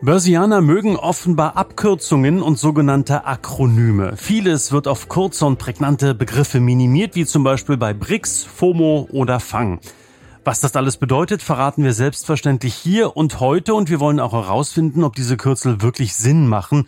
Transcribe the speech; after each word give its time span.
Börsianer 0.00 0.60
mögen 0.60 0.94
offenbar 0.94 1.56
Abkürzungen 1.56 2.40
und 2.40 2.56
sogenannte 2.56 3.24
Akronyme. 3.24 4.16
Vieles 4.16 4.70
wird 4.70 4.86
auf 4.86 5.08
kurze 5.08 5.44
und 5.44 5.58
prägnante 5.58 6.14
Begriffe 6.14 6.60
minimiert, 6.60 7.16
wie 7.16 7.26
zum 7.26 7.42
Beispiel 7.42 7.76
bei 7.76 7.94
BRICS, 7.94 8.44
FOMO 8.44 9.08
oder 9.10 9.40
FANG. 9.40 9.80
Was 10.44 10.60
das 10.60 10.76
alles 10.76 10.98
bedeutet, 10.98 11.42
verraten 11.42 11.82
wir 11.82 11.94
selbstverständlich 11.94 12.74
hier 12.74 13.16
und 13.16 13.40
heute 13.40 13.74
und 13.74 13.90
wir 13.90 13.98
wollen 13.98 14.20
auch 14.20 14.34
herausfinden, 14.34 15.02
ob 15.02 15.16
diese 15.16 15.36
Kürzel 15.36 15.82
wirklich 15.82 16.14
Sinn 16.14 16.46
machen 16.46 16.86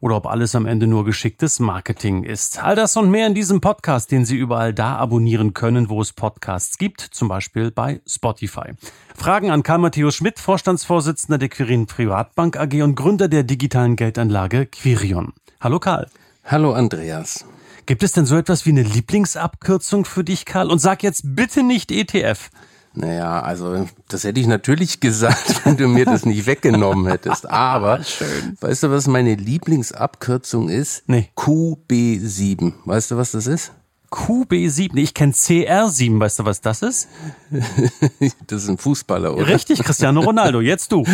oder 0.00 0.16
ob 0.16 0.26
alles 0.26 0.54
am 0.54 0.66
Ende 0.66 0.86
nur 0.86 1.04
geschicktes 1.04 1.58
Marketing 1.58 2.22
ist. 2.22 2.62
All 2.62 2.76
das 2.76 2.96
und 2.96 3.10
mehr 3.10 3.26
in 3.26 3.34
diesem 3.34 3.60
Podcast, 3.60 4.10
den 4.10 4.24
Sie 4.24 4.36
überall 4.36 4.74
da 4.74 4.96
abonnieren 4.96 5.54
können, 5.54 5.88
wo 5.88 6.00
es 6.00 6.12
Podcasts 6.12 6.78
gibt, 6.78 7.00
zum 7.00 7.28
Beispiel 7.28 7.70
bei 7.70 8.00
Spotify. 8.06 8.72
Fragen 9.14 9.50
an 9.50 9.62
Karl 9.62 9.78
Matthäus 9.78 10.16
Schmidt, 10.16 10.38
Vorstandsvorsitzender 10.38 11.38
der 11.38 11.48
Quirin 11.48 11.86
Privatbank 11.86 12.56
AG 12.58 12.82
und 12.82 12.94
Gründer 12.94 13.28
der 13.28 13.42
digitalen 13.42 13.96
Geldanlage 13.96 14.66
Quirion. 14.66 15.32
Hallo 15.60 15.78
Karl. 15.78 16.08
Hallo 16.44 16.72
Andreas. 16.72 17.44
Gibt 17.86 18.02
es 18.02 18.12
denn 18.12 18.26
so 18.26 18.36
etwas 18.36 18.66
wie 18.66 18.70
eine 18.70 18.82
Lieblingsabkürzung 18.82 20.04
für 20.04 20.24
dich, 20.24 20.44
Karl? 20.44 20.70
Und 20.70 20.80
sag 20.80 21.02
jetzt 21.02 21.22
bitte 21.36 21.62
nicht 21.62 21.92
ETF. 21.92 22.50
Naja, 22.96 23.40
also 23.40 23.86
das 24.08 24.24
hätte 24.24 24.40
ich 24.40 24.46
natürlich 24.46 25.00
gesagt, 25.00 25.64
wenn 25.64 25.76
du 25.76 25.86
mir 25.86 26.06
das 26.06 26.24
nicht 26.24 26.46
weggenommen 26.46 27.06
hättest. 27.06 27.48
Aber 27.48 28.02
Schön. 28.04 28.56
weißt 28.60 28.84
du, 28.84 28.90
was 28.90 29.06
meine 29.06 29.34
Lieblingsabkürzung 29.34 30.70
ist? 30.70 31.04
Nee. 31.06 31.28
QB7. 31.36 32.72
Weißt 32.84 33.10
du, 33.10 33.16
was 33.18 33.32
das 33.32 33.46
ist? 33.46 33.72
QB7. 34.10 34.96
Ich 34.96 35.12
kenne 35.12 35.32
CR7. 35.32 36.18
Weißt 36.18 36.38
du, 36.38 36.44
was 36.46 36.62
das 36.62 36.80
ist? 36.80 37.08
das 38.46 38.62
ist 38.62 38.68
ein 38.70 38.78
Fußballer, 38.78 39.34
oder? 39.34 39.46
Richtig, 39.46 39.80
Cristiano 39.82 40.20
Ronaldo. 40.20 40.60
Jetzt 40.60 40.92
du. 40.92 41.04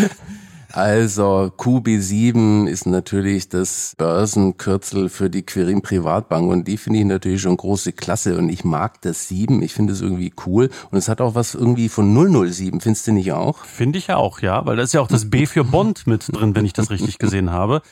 Also 0.73 1.53
QB7 1.59 2.67
ist 2.67 2.87
natürlich 2.87 3.49
das 3.49 3.95
Börsenkürzel 3.99 5.11
für 5.11 5.29
die 5.29 5.43
Quirin 5.43 5.83
Privatbank 5.83 6.51
und 6.51 6.67
die 6.67 6.79
finde 6.79 7.01
ich 7.01 7.05
natürlich 7.05 7.43
schon 7.43 7.57
große 7.57 7.93
Klasse 7.93 8.39
und 8.39 8.49
ich 8.49 8.65
mag 8.65 9.01
das 9.03 9.29
7, 9.29 9.63
ich 9.63 9.75
finde 9.75 9.93
es 9.93 10.01
irgendwie 10.01 10.33
cool 10.47 10.71
und 10.91 10.99
es 10.99 11.09
hat 11.09 11.21
auch 11.21 11.35
was 11.35 11.55
irgendwie 11.55 11.91
von 11.91 12.15
007, 12.15 12.81
findest 12.81 13.07
du 13.07 13.13
nicht 13.13 13.33
auch? 13.33 13.65
Finde 13.65 13.99
ich 13.99 14.11
auch, 14.11 14.41
ja, 14.41 14.65
weil 14.65 14.77
da 14.77 14.83
ist 14.83 14.95
ja 14.95 15.03
auch 15.03 15.09
das 15.09 15.29
B 15.29 15.45
für 15.45 15.65
Bond 15.65 16.07
mit 16.07 16.27
drin, 16.33 16.55
wenn 16.57 16.65
ich 16.65 16.73
das 16.73 16.91
richtig 16.91 17.19
gesehen 17.19 17.51
habe. 17.51 17.83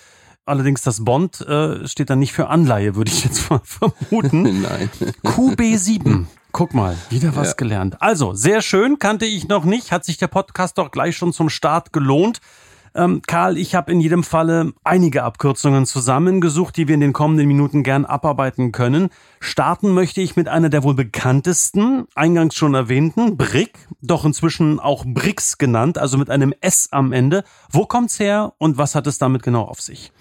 Allerdings 0.46 0.82
das 0.82 1.04
Bond 1.04 1.42
äh, 1.42 1.86
steht 1.86 2.08
dann 2.08 2.18
nicht 2.18 2.32
für 2.32 2.48
Anleihe, 2.48 2.96
würde 2.96 3.10
ich 3.10 3.24
jetzt 3.24 3.50
mal 3.50 3.60
vermuten. 3.64 4.42
Nein. 4.62 4.90
QB7. 5.24 6.24
Guck 6.52 6.74
mal, 6.74 6.96
wieder 7.10 7.36
was 7.36 7.48
ja. 7.48 7.54
gelernt. 7.54 8.00
Also, 8.00 8.32
sehr 8.32 8.60
schön, 8.60 8.98
kannte 8.98 9.26
ich 9.26 9.46
noch 9.46 9.64
nicht, 9.64 9.92
hat 9.92 10.04
sich 10.04 10.16
der 10.16 10.26
Podcast 10.26 10.78
doch 10.78 10.90
gleich 10.90 11.16
schon 11.16 11.32
zum 11.32 11.48
Start 11.48 11.92
gelohnt. 11.92 12.40
Ähm, 12.94 13.22
Karl, 13.27 13.56
ich 13.56 13.74
habe 13.74 13.92
in 13.92 14.00
jedem 14.00 14.24
Falle 14.24 14.72
einige 14.83 15.22
Abkürzungen 15.22 15.86
zusammengesucht, 15.86 16.77
die 16.77 16.88
wir 16.88 16.94
in 16.94 17.00
den 17.00 17.12
kommenden 17.12 17.47
Minuten 17.47 17.84
gern 17.84 18.05
abarbeiten 18.05 18.72
können. 18.72 19.10
Starten 19.38 19.92
möchte 19.92 20.20
ich 20.20 20.34
mit 20.34 20.48
einer 20.48 20.70
der 20.70 20.82
wohl 20.82 20.94
bekanntesten, 20.94 22.06
eingangs 22.14 22.56
schon 22.56 22.74
erwähnten, 22.74 23.36
BRIC, 23.36 23.78
doch 24.02 24.24
inzwischen 24.24 24.80
auch 24.80 25.05
BRICS 25.06 25.58
genannt, 25.58 25.98
also 25.98 26.19
mit 26.19 26.30
einem 26.30 26.52
S 26.60 26.88
am 26.91 27.12
Ende. 27.12 27.44
Wo 27.70 27.87
kommt's 27.87 28.19
her 28.19 28.54
und 28.59 28.76
was 28.76 28.97
hat 28.97 29.06
es 29.06 29.19
damit 29.19 29.44
genau 29.44 29.62
auf 29.62 29.81
sich? 29.81 30.12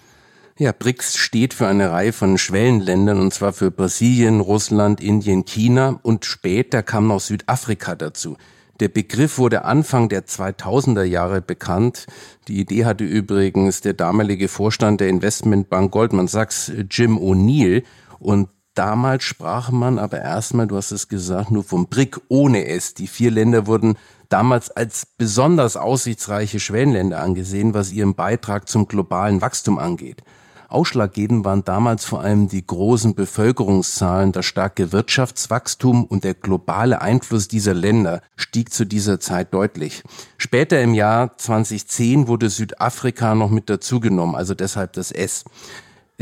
Ja, 0.56 0.72
BRICS 0.72 1.16
steht 1.16 1.54
für 1.54 1.66
eine 1.66 1.90
Reihe 1.90 2.12
von 2.12 2.38
Schwellenländern 2.38 3.18
und 3.18 3.32
zwar 3.32 3.52
für 3.52 3.70
Brasilien, 3.70 4.40
Russland, 4.40 5.00
Indien, 5.00 5.44
China 5.44 5.98
und 6.02 6.24
später 6.24 6.82
kam 6.82 7.08
noch 7.08 7.20
Südafrika 7.20 7.94
dazu. 7.94 8.36
Der 8.80 8.88
Begriff 8.88 9.36
wurde 9.36 9.66
Anfang 9.66 10.08
der 10.08 10.26
2000er 10.26 11.02
Jahre 11.02 11.42
bekannt. 11.42 12.06
Die 12.48 12.58
Idee 12.58 12.86
hatte 12.86 13.04
übrigens 13.04 13.82
der 13.82 13.92
damalige 13.92 14.48
Vorstand 14.48 15.02
der 15.02 15.10
Investmentbank 15.10 15.92
Goldman 15.92 16.28
Sachs, 16.28 16.72
Jim 16.90 17.18
O'Neill. 17.18 17.82
Und 18.18 18.48
damals 18.74 19.24
sprach 19.24 19.70
man 19.70 19.98
aber 19.98 20.20
erstmal, 20.20 20.66
du 20.66 20.76
hast 20.76 20.92
es 20.92 21.08
gesagt, 21.08 21.50
nur 21.50 21.62
vom 21.62 21.88
BRIC 21.88 22.22
ohne 22.28 22.66
S. 22.68 22.94
Die 22.94 23.06
vier 23.06 23.30
Länder 23.30 23.66
wurden 23.66 23.96
damals 24.30 24.70
als 24.70 25.06
besonders 25.18 25.76
aussichtsreiche 25.76 26.58
Schwellenländer 26.58 27.20
angesehen, 27.20 27.74
was 27.74 27.92
ihren 27.92 28.14
Beitrag 28.14 28.66
zum 28.66 28.88
globalen 28.88 29.42
Wachstum 29.42 29.78
angeht. 29.78 30.22
Ausschlaggebend 30.72 31.44
waren 31.44 31.64
damals 31.64 32.04
vor 32.04 32.20
allem 32.20 32.48
die 32.48 32.66
großen 32.66 33.14
Bevölkerungszahlen, 33.14 34.32
das 34.32 34.46
starke 34.46 34.92
Wirtschaftswachstum 34.92 36.04
und 36.04 36.24
der 36.24 36.34
globale 36.34 37.00
Einfluss 37.02 37.48
dieser 37.48 37.74
Länder 37.74 38.22
stieg 38.36 38.72
zu 38.72 38.84
dieser 38.84 39.20
Zeit 39.20 39.52
deutlich. 39.52 40.02
Später 40.38 40.80
im 40.80 40.94
Jahr 40.94 41.36
2010 41.36 42.28
wurde 42.28 42.50
Südafrika 42.50 43.34
noch 43.34 43.50
mit 43.50 43.68
dazugenommen, 43.68 44.36
also 44.36 44.54
deshalb 44.54 44.92
das 44.92 45.10
S. 45.10 45.44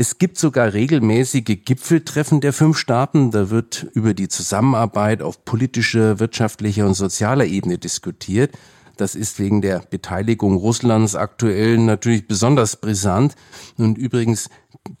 Es 0.01 0.17
gibt 0.17 0.37
sogar 0.37 0.71
regelmäßige 0.71 1.43
Gipfeltreffen 1.65 2.39
der 2.39 2.53
fünf 2.53 2.77
Staaten. 2.77 3.31
Da 3.31 3.49
wird 3.49 3.85
über 3.93 4.13
die 4.13 4.29
Zusammenarbeit 4.29 5.21
auf 5.21 5.43
politischer, 5.43 6.19
wirtschaftlicher 6.21 6.85
und 6.85 6.93
sozialer 6.93 7.45
Ebene 7.45 7.77
diskutiert. 7.77 8.57
Das 8.99 9.15
ist 9.15 9.39
wegen 9.39 9.61
der 9.61 9.79
Beteiligung 9.79 10.57
Russlands 10.57 11.15
aktuell 11.15 11.77
natürlich 11.77 12.27
besonders 12.27 12.75
brisant. 12.75 13.35
Und 13.77 13.97
übrigens, 13.97 14.49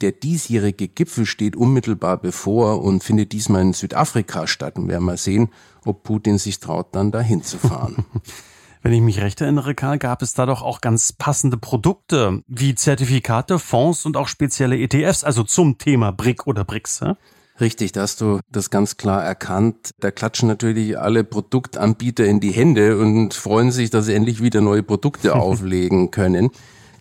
der 0.01 0.13
diesjährige 0.13 0.87
Gipfel 0.87 1.25
steht 1.25 1.57
unmittelbar 1.57 2.17
bevor 2.17 2.81
und 2.81 3.03
findet 3.03 3.33
diesmal 3.33 3.61
in 3.61 3.73
Südafrika 3.73 4.47
statt. 4.47 4.77
Und 4.77 4.85
wir 4.85 4.93
werden 4.93 5.03
mal 5.03 5.17
sehen, 5.17 5.49
ob 5.83 6.03
Putin 6.03 6.37
sich 6.37 6.61
traut, 6.61 6.95
dann 6.95 7.11
dahin 7.11 7.43
zu 7.43 7.57
fahren. 7.57 8.05
Wenn 8.81 8.93
ich 8.93 9.01
mich 9.01 9.19
recht 9.19 9.41
erinnere, 9.41 9.75
Karl, 9.75 9.99
gab 9.99 10.21
es 10.21 10.33
da 10.33 10.45
doch 10.45 10.61
auch 10.61 10.79
ganz 10.79 11.11
passende 11.11 11.57
Produkte 11.57 12.41
wie 12.47 12.75
Zertifikate, 12.75 13.59
Fonds 13.59 14.05
und 14.05 14.15
auch 14.15 14.29
spezielle 14.29 14.77
ETFs, 14.77 15.25
also 15.25 15.43
zum 15.43 15.77
Thema 15.77 16.13
BRIC 16.13 16.47
oder 16.47 16.63
BRICS. 16.63 17.01
Ja? 17.01 17.17
Richtig, 17.59 17.91
da 17.91 18.01
hast 18.01 18.21
du 18.21 18.39
das 18.51 18.69
ganz 18.69 18.95
klar 18.95 19.23
erkannt. 19.23 19.91
Da 19.99 20.11
klatschen 20.11 20.47
natürlich 20.47 20.97
alle 20.97 21.23
Produktanbieter 21.23 22.25
in 22.25 22.39
die 22.39 22.51
Hände 22.51 22.97
und 22.97 23.33
freuen 23.33 23.71
sich, 23.71 23.89
dass 23.89 24.05
sie 24.05 24.13
endlich 24.13 24.41
wieder 24.41 24.61
neue 24.61 24.83
Produkte 24.83 25.35
auflegen 25.35 26.11
können. 26.11 26.51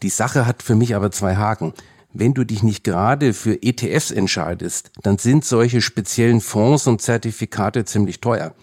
Die 0.03 0.09
Sache 0.09 0.47
hat 0.47 0.63
für 0.63 0.75
mich 0.75 0.97
aber 0.97 1.11
zwei 1.11 1.37
Haken. 1.37 1.75
Wenn 2.13 2.35
du 2.35 2.45
dich 2.45 2.63
nicht 2.63 2.85
gerade 2.85 3.35
für 3.35 3.63
ETFs 3.63 4.11
entscheidest, 4.11 4.91
dann 5.03 5.19
sind 5.19 5.45
solche 5.45 5.81
speziellen 5.81 6.41
Fonds 6.41 6.87
und 6.87 7.03
Zertifikate 7.03 7.85
ziemlich 7.85 8.21
teuer. 8.21 8.55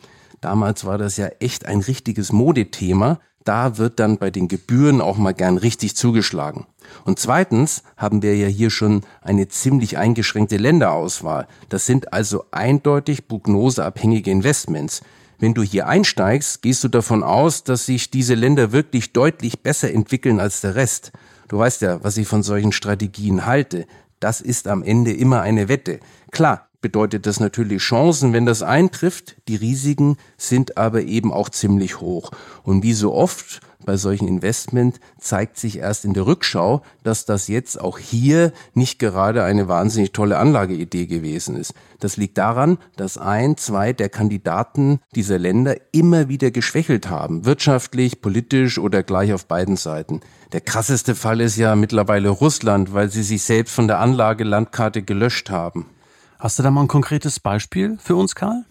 Damals 0.46 0.86
war 0.86 1.00
das 1.00 1.18
ja 1.18 1.30
echt 1.40 1.66
ein 1.66 1.80
richtiges 1.80 2.32
Modethema. 2.32 3.20
Da 3.46 3.80
wird 3.80 4.00
dann 4.00 4.20
bei 4.20 4.30
den 4.30 4.48
Gebühren 4.48 5.02
auch 5.02 5.18
mal 5.18 5.34
gern 5.34 5.58
richtig 5.58 5.96
zugeschlagen. 5.96 6.68
Und 7.04 7.18
zweitens 7.18 7.82
haben 7.98 8.22
wir 8.22 8.38
ja 8.38 8.46
hier 8.46 8.70
schon 8.70 9.02
eine 9.24 9.48
ziemlich 9.48 9.98
eingeschränkte 9.98 10.58
Länderauswahl. 10.58 11.48
Das 11.70 11.88
sind 11.88 12.14
also 12.14 12.46
eindeutig 12.52 13.28
prognoseabhängige 13.28 14.30
Investments. 14.30 15.02
Wenn 15.40 15.56
du 15.56 15.64
hier 15.64 15.88
einsteigst, 15.88 16.62
gehst 16.62 16.84
du 16.84 16.90
davon 16.90 17.24
aus, 17.24 17.64
dass 17.64 17.88
sich 17.88 18.12
diese 18.12 18.36
Länder 18.36 18.72
wirklich 18.72 19.12
deutlich 19.12 19.64
besser 19.64 19.92
entwickeln 19.92 20.40
als 20.40 20.62
der 20.62 20.76
Rest. 20.76 21.12
Du 21.48 21.58
weißt 21.58 21.82
ja, 21.82 22.04
was 22.04 22.18
ich 22.18 22.28
von 22.28 22.44
solchen 22.44 22.72
Strategien 22.72 23.48
halte. 23.48 23.88
Das 24.20 24.42
ist 24.42 24.68
am 24.68 24.84
Ende 24.84 25.12
immer 25.12 25.42
eine 25.42 25.70
Wette. 25.70 26.02
Klar, 26.30 26.68
bedeutet 26.86 27.26
das 27.26 27.40
natürlich 27.40 27.82
Chancen, 27.82 28.32
wenn 28.32 28.46
das 28.46 28.62
eintrifft. 28.62 29.38
Die 29.48 29.56
Risiken 29.56 30.18
sind 30.38 30.78
aber 30.78 31.02
eben 31.02 31.34
auch 31.34 31.50
ziemlich 31.50 32.00
hoch. 32.00 32.30
Und 32.62 32.84
wie 32.84 32.94
so 32.94 33.12
oft 33.12 33.60
bei 33.88 33.98
solchen 33.98 34.28
Investment 34.28 35.00
zeigt 35.20 35.58
sich 35.58 35.80
erst 35.80 36.06
in 36.06 36.14
der 36.14 36.28
Rückschau, 36.28 36.84
dass 37.02 37.26
das 37.26 37.48
jetzt 37.48 37.82
auch 37.82 37.98
hier 37.98 38.54
nicht 38.76 39.00
gerade 39.00 39.44
eine 39.44 39.68
wahnsinnig 39.68 40.12
tolle 40.12 40.38
Anlageidee 40.38 41.08
gewesen 41.08 41.56
ist. 41.56 41.74
Das 42.00 42.18
liegt 42.18 42.38
daran, 42.38 42.78
dass 42.98 43.18
ein, 43.18 43.58
zwei 43.58 43.92
der 43.92 44.10
Kandidaten 44.10 45.00
dieser 45.16 45.40
Länder 45.40 45.76
immer 45.92 46.30
wieder 46.30 46.52
geschwächelt 46.52 47.10
haben, 47.10 47.46
wirtschaftlich, 47.46 48.22
politisch 48.22 48.78
oder 48.78 49.02
gleich 49.02 49.34
auf 49.34 49.48
beiden 49.48 49.76
Seiten. 49.76 50.22
Der 50.52 50.62
krasseste 50.62 51.16
Fall 51.16 51.42
ist 51.42 51.58
ja 51.58 51.76
mittlerweile 51.76 52.30
Russland, 52.30 52.94
weil 52.94 53.10
sie 53.10 53.24
sich 53.24 53.42
selbst 53.42 53.74
von 53.74 53.88
der 53.88 54.02
Anlagelandkarte 54.02 55.02
gelöscht 55.02 55.50
haben. 55.50 55.88
Hast 56.38 56.60
du 56.60 56.64
da 56.64 56.72
mal 56.72 56.82
ein 56.82 56.88
konkretes 56.90 57.40
Beispiel 57.40 57.98
für 58.02 58.16
uns, 58.18 58.36
Karl? 58.36 58.66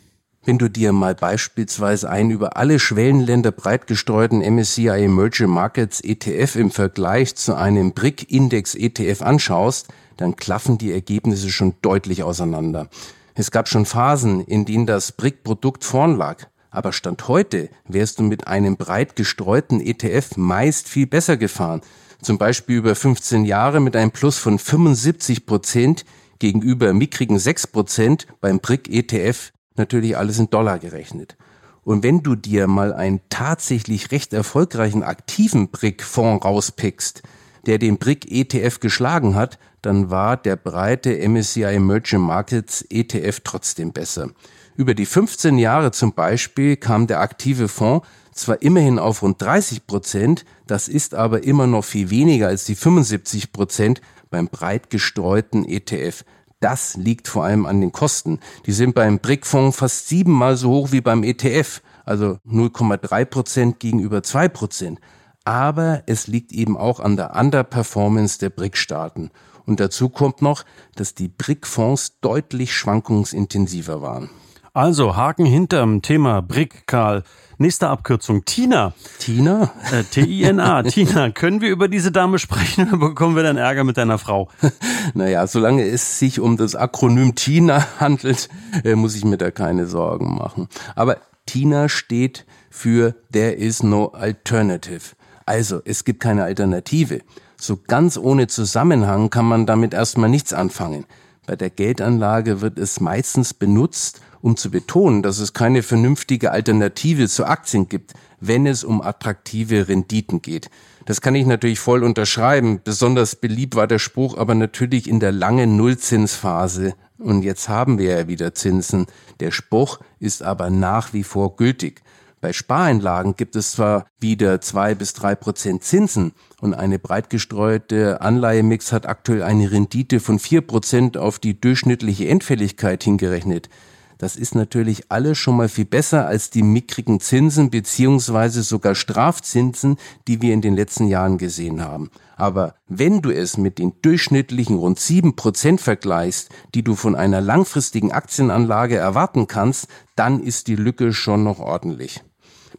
Wenn 0.44 0.58
du 0.58 0.68
dir 0.68 0.92
mal 0.92 1.14
beispielsweise 1.14 2.10
einen 2.10 2.30
über 2.30 2.58
alle 2.58 2.78
Schwellenländer 2.78 3.52
breit 3.52 3.86
gestreuten 3.86 4.40
MSCI 4.40 4.88
Emerging 4.88 5.48
Markets 5.48 6.02
ETF 6.02 6.56
im 6.56 6.70
Vergleich 6.70 7.34
zu 7.34 7.54
einem 7.54 7.92
BRIC-Index 7.92 8.74
ETF 8.74 9.22
anschaust, 9.22 9.88
dann 10.18 10.36
klaffen 10.36 10.76
die 10.76 10.92
Ergebnisse 10.92 11.48
schon 11.48 11.74
deutlich 11.80 12.22
auseinander. 12.22 12.88
Es 13.34 13.50
gab 13.50 13.66
schon 13.68 13.86
Phasen, 13.86 14.42
in 14.42 14.66
denen 14.66 14.86
das 14.86 15.12
BRIC-Produkt 15.12 15.84
vorn 15.84 16.18
lag. 16.18 16.46
Aber 16.70 16.92
Stand 16.92 17.28
heute 17.28 17.70
wärst 17.88 18.18
du 18.18 18.24
mit 18.24 18.46
einem 18.46 18.76
breit 18.76 19.16
gestreuten 19.16 19.80
ETF 19.80 20.36
meist 20.36 20.88
viel 20.88 21.06
besser 21.06 21.38
gefahren. 21.38 21.80
Zum 22.20 22.36
Beispiel 22.36 22.76
über 22.76 22.94
15 22.94 23.46
Jahre 23.46 23.80
mit 23.80 23.96
einem 23.96 24.10
Plus 24.10 24.36
von 24.36 24.58
75 24.58 25.46
Prozent 25.46 26.04
gegenüber 26.38 26.92
mickrigen 26.92 27.38
6 27.38 27.68
Prozent 27.68 28.26
beim 28.40 28.60
BRIC-ETF 28.60 29.52
natürlich 29.76 30.16
alles 30.16 30.38
in 30.38 30.50
Dollar 30.50 30.78
gerechnet. 30.78 31.36
Und 31.82 32.02
wenn 32.02 32.22
du 32.22 32.34
dir 32.34 32.66
mal 32.66 32.92
einen 32.92 33.20
tatsächlich 33.28 34.10
recht 34.10 34.32
erfolgreichen 34.32 35.02
aktiven 35.02 35.68
BRIC-Fonds 35.68 36.44
rauspickst, 36.44 37.22
der 37.66 37.78
den 37.78 37.98
BRIC-ETF 37.98 38.80
geschlagen 38.80 39.34
hat, 39.34 39.58
dann 39.82 40.10
war 40.10 40.36
der 40.36 40.56
breite 40.56 41.16
MSCI 41.28 41.62
Emerging 41.64 42.20
Markets 42.20 42.84
ETF 42.88 43.40
trotzdem 43.44 43.92
besser. 43.92 44.30
Über 44.76 44.94
die 44.94 45.06
15 45.06 45.58
Jahre 45.58 45.92
zum 45.92 46.14
Beispiel 46.14 46.76
kam 46.76 47.06
der 47.06 47.20
aktive 47.20 47.68
Fonds 47.68 48.06
zwar 48.32 48.60
immerhin 48.62 48.98
auf 48.98 49.22
rund 49.22 49.40
30 49.40 49.86
Prozent, 49.86 50.44
das 50.66 50.88
ist 50.88 51.14
aber 51.14 51.44
immer 51.44 51.66
noch 51.66 51.84
viel 51.84 52.10
weniger 52.10 52.48
als 52.48 52.64
die 52.64 52.74
75 52.74 53.52
Prozent 53.52 54.00
beim 54.34 54.48
breit 54.48 54.90
gestreuten 54.90 55.64
ETF. 55.64 56.24
Das 56.58 56.96
liegt 56.96 57.28
vor 57.28 57.44
allem 57.44 57.66
an 57.66 57.80
den 57.80 57.92
Kosten. 57.92 58.40
Die 58.66 58.72
sind 58.72 58.96
beim 58.96 59.20
BRIC-Fonds 59.20 59.76
fast 59.76 60.08
siebenmal 60.08 60.56
so 60.56 60.70
hoch 60.70 60.90
wie 60.90 61.00
beim 61.00 61.22
ETF, 61.22 61.82
also 62.04 62.38
0,3 62.44 63.24
Prozent 63.26 63.78
gegenüber 63.78 64.24
2 64.24 64.48
Prozent. 64.48 65.00
Aber 65.44 66.02
es 66.06 66.26
liegt 66.26 66.50
eben 66.50 66.76
auch 66.76 66.98
an 66.98 67.16
der 67.16 67.36
Underperformance 67.36 68.40
der 68.40 68.50
BRIC-Staaten. 68.50 69.30
Und 69.66 69.78
dazu 69.78 70.08
kommt 70.08 70.42
noch, 70.42 70.64
dass 70.96 71.14
die 71.14 71.28
BRIC-Fonds 71.28 72.18
deutlich 72.20 72.74
schwankungsintensiver 72.74 74.02
waren. 74.02 74.30
Also 74.72 75.14
Haken 75.14 75.46
hinterm 75.46 76.02
Thema 76.02 76.42
BRIC, 76.42 76.88
Karl. 76.88 77.22
Nächste 77.58 77.88
Abkürzung, 77.88 78.44
Tina. 78.44 78.94
Tina? 79.18 79.70
Äh, 79.92 80.02
T-I-N-A, 80.04 80.82
Tina. 80.84 81.30
Können 81.30 81.60
wir 81.60 81.70
über 81.70 81.88
diese 81.88 82.10
Dame 82.10 82.38
sprechen 82.38 82.88
oder 82.88 82.96
bekommen 82.98 83.36
wir 83.36 83.44
dann 83.44 83.56
Ärger 83.56 83.84
mit 83.84 83.96
deiner 83.96 84.18
Frau? 84.18 84.48
naja, 85.14 85.46
solange 85.46 85.84
es 85.84 86.18
sich 86.18 86.40
um 86.40 86.56
das 86.56 86.74
Akronym 86.74 87.34
Tina 87.34 87.86
handelt, 88.00 88.48
äh, 88.82 88.96
muss 88.96 89.14
ich 89.14 89.24
mir 89.24 89.38
da 89.38 89.50
keine 89.50 89.86
Sorgen 89.86 90.34
machen. 90.34 90.68
Aber 90.96 91.18
Tina 91.46 91.88
steht 91.88 92.44
für 92.70 93.14
There 93.32 93.52
is 93.52 93.82
no 93.82 94.08
alternative. 94.08 95.14
Also, 95.46 95.80
es 95.84 96.04
gibt 96.04 96.20
keine 96.20 96.44
Alternative. 96.44 97.20
So 97.56 97.78
ganz 97.86 98.18
ohne 98.18 98.48
Zusammenhang 98.48 99.30
kann 99.30 99.46
man 99.46 99.66
damit 99.66 99.94
erstmal 99.94 100.28
nichts 100.28 100.52
anfangen. 100.52 101.04
Bei 101.46 101.56
der 101.56 101.70
Geldanlage 101.70 102.60
wird 102.60 102.78
es 102.78 103.00
meistens 103.00 103.52
benutzt, 103.52 104.20
um 104.40 104.56
zu 104.56 104.70
betonen, 104.70 105.22
dass 105.22 105.38
es 105.38 105.52
keine 105.52 105.82
vernünftige 105.82 106.52
Alternative 106.52 107.28
zu 107.28 107.44
Aktien 107.44 107.88
gibt, 107.88 108.14
wenn 108.40 108.66
es 108.66 108.84
um 108.84 109.02
attraktive 109.02 109.88
Renditen 109.88 110.42
geht. 110.42 110.70
Das 111.06 111.20
kann 111.20 111.34
ich 111.34 111.46
natürlich 111.46 111.80
voll 111.80 112.02
unterschreiben. 112.02 112.80
Besonders 112.82 113.36
beliebt 113.36 113.74
war 113.74 113.86
der 113.86 113.98
Spruch 113.98 114.36
aber 114.38 114.54
natürlich 114.54 115.08
in 115.08 115.20
der 115.20 115.32
langen 115.32 115.76
Nullzinsphase. 115.76 116.94
Und 117.18 117.42
jetzt 117.42 117.68
haben 117.68 117.98
wir 117.98 118.18
ja 118.18 118.28
wieder 118.28 118.54
Zinsen. 118.54 119.06
Der 119.40 119.50
Spruch 119.50 120.00
ist 120.18 120.42
aber 120.42 120.70
nach 120.70 121.12
wie 121.12 121.24
vor 121.24 121.56
gültig. 121.56 122.02
Bei 122.44 122.52
Spareinlagen 122.52 123.36
gibt 123.36 123.56
es 123.56 123.70
zwar 123.70 124.04
wieder 124.20 124.60
zwei 124.60 124.94
bis 124.94 125.14
drei 125.14 125.34
Prozent 125.34 125.82
Zinsen 125.82 126.32
und 126.60 126.74
eine 126.74 126.98
breit 126.98 127.30
gestreute 127.30 128.20
Anleihemix 128.20 128.92
hat 128.92 129.06
aktuell 129.06 129.42
eine 129.42 129.72
Rendite 129.72 130.20
von 130.20 130.38
vier 130.38 130.60
Prozent 130.60 131.16
auf 131.16 131.38
die 131.38 131.58
durchschnittliche 131.58 132.28
Endfälligkeit 132.28 133.02
hingerechnet. 133.02 133.70
Das 134.18 134.36
ist 134.36 134.54
natürlich 134.54 135.10
alles 135.10 135.38
schon 135.38 135.56
mal 135.56 135.70
viel 135.70 135.86
besser 135.86 136.26
als 136.26 136.50
die 136.50 136.62
mickrigen 136.62 137.18
Zinsen 137.18 137.70
beziehungsweise 137.70 138.62
sogar 138.62 138.94
Strafzinsen, 138.94 139.96
die 140.28 140.42
wir 140.42 140.52
in 140.52 140.60
den 140.60 140.76
letzten 140.76 141.08
Jahren 141.08 141.38
gesehen 141.38 141.82
haben. 141.82 142.10
Aber 142.36 142.74
wenn 142.88 143.22
du 143.22 143.30
es 143.30 143.56
mit 143.56 143.78
den 143.78 143.94
durchschnittlichen 144.02 144.76
rund 144.76 145.00
sieben 145.00 145.34
Prozent 145.34 145.80
vergleichst, 145.80 146.50
die 146.74 146.84
du 146.84 146.94
von 146.94 147.16
einer 147.16 147.40
langfristigen 147.40 148.12
Aktienanlage 148.12 148.98
erwarten 148.98 149.46
kannst, 149.46 149.88
dann 150.14 150.42
ist 150.42 150.68
die 150.68 150.76
Lücke 150.76 151.14
schon 151.14 151.42
noch 151.42 151.58
ordentlich. 151.58 152.22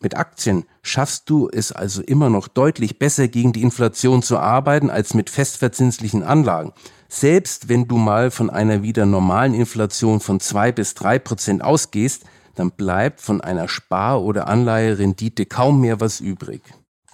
Mit 0.02 0.18
Aktien 0.18 0.66
schaffst 0.82 1.30
du 1.30 1.50
es 1.52 1.72
also 1.72 2.02
immer 2.02 2.30
noch 2.30 2.48
deutlich 2.48 3.00
besser 3.00 3.28
gegen 3.28 3.54
die 3.54 3.62
Inflation 3.62 4.22
zu 4.22 4.38
arbeiten 4.38 4.90
als 4.90 5.14
mit 5.14 5.30
festverzinslichen 5.30 6.24
Anlagen. 6.24 6.74
Selbst 7.08 7.70
wenn 7.70 7.88
du 7.88 7.98
mal 7.98 8.32
von 8.32 8.50
einer 8.50 8.84
wieder 8.84 9.06
normalen 9.06 9.54
Inflation 9.54 10.20
von 10.20 10.40
zwei 10.40 10.72
bis 10.72 10.94
drei 10.94 11.20
Prozent 11.20 11.64
ausgehst, 11.64 12.24
dann 12.56 12.72
bleibt 12.72 13.22
von 13.22 13.42
einer 13.42 13.68
Spar- 13.68 14.22
oder 14.22 14.48
Anleiherendite 14.48 15.46
kaum 15.46 15.82
mehr 15.82 16.00
was 16.00 16.20
übrig. 16.20 16.62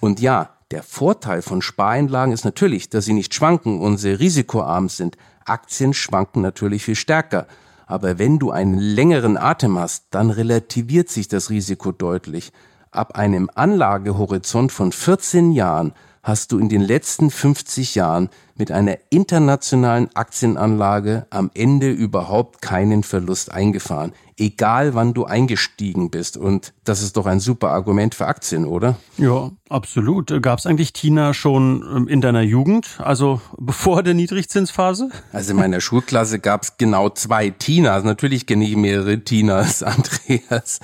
Und 0.00 0.20
ja, 0.20 0.50
der 0.70 0.82
Vorteil 0.82 1.42
von 1.42 1.60
Spareinlagen 1.60 2.32
ist 2.32 2.44
natürlich, 2.44 2.88
dass 2.88 3.04
sie 3.04 3.12
nicht 3.12 3.34
schwanken 3.34 3.80
und 3.80 3.98
sehr 3.98 4.18
risikoarm 4.18 4.88
sind. 4.88 5.16
Aktien 5.44 5.92
schwanken 5.92 6.40
natürlich 6.40 6.84
viel 6.84 6.94
stärker. 6.94 7.46
Aber 7.86 8.18
wenn 8.18 8.38
du 8.38 8.50
einen 8.50 8.78
längeren 8.78 9.36
Atem 9.36 9.78
hast, 9.78 10.06
dann 10.12 10.30
relativiert 10.30 11.10
sich 11.10 11.28
das 11.28 11.50
Risiko 11.50 11.92
deutlich. 11.92 12.52
Ab 12.94 13.16
einem 13.16 13.48
Anlagehorizont 13.54 14.70
von 14.70 14.92
14 14.92 15.52
Jahren 15.52 15.94
hast 16.22 16.52
du 16.52 16.58
in 16.58 16.68
den 16.68 16.82
letzten 16.82 17.30
50 17.30 17.94
Jahren 17.94 18.28
mit 18.54 18.70
einer 18.70 18.98
internationalen 19.08 20.14
Aktienanlage 20.14 21.26
am 21.30 21.50
Ende 21.54 21.90
überhaupt 21.90 22.60
keinen 22.60 23.02
Verlust 23.02 23.50
eingefahren, 23.50 24.12
egal 24.38 24.94
wann 24.94 25.14
du 25.14 25.24
eingestiegen 25.24 26.10
bist. 26.10 26.36
Und 26.36 26.72
das 26.84 27.02
ist 27.02 27.16
doch 27.16 27.26
ein 27.26 27.40
super 27.40 27.70
Argument 27.70 28.14
für 28.14 28.26
Aktien, 28.26 28.64
oder? 28.64 28.96
Ja, 29.18 29.50
absolut. 29.68 30.42
Gab 30.42 30.58
es 30.58 30.66
eigentlich 30.66 30.92
Tina 30.92 31.34
schon 31.34 31.84
ähm, 31.94 32.08
in 32.08 32.20
deiner 32.20 32.42
Jugend, 32.42 32.98
also 32.98 33.40
bevor 33.58 34.02
der 34.02 34.14
Niedrigzinsphase? 34.14 35.10
Also 35.32 35.52
in 35.52 35.56
meiner 35.56 35.80
Schulklasse 35.80 36.38
gab 36.38 36.62
es 36.62 36.76
genau 36.76 37.08
zwei 37.10 37.50
Tinas. 37.50 38.04
Natürlich 38.04 38.46
kenne 38.46 38.64
ich 38.64 38.76
mehrere 38.76 39.20
Tinas, 39.20 39.82
Andreas. 39.82 40.80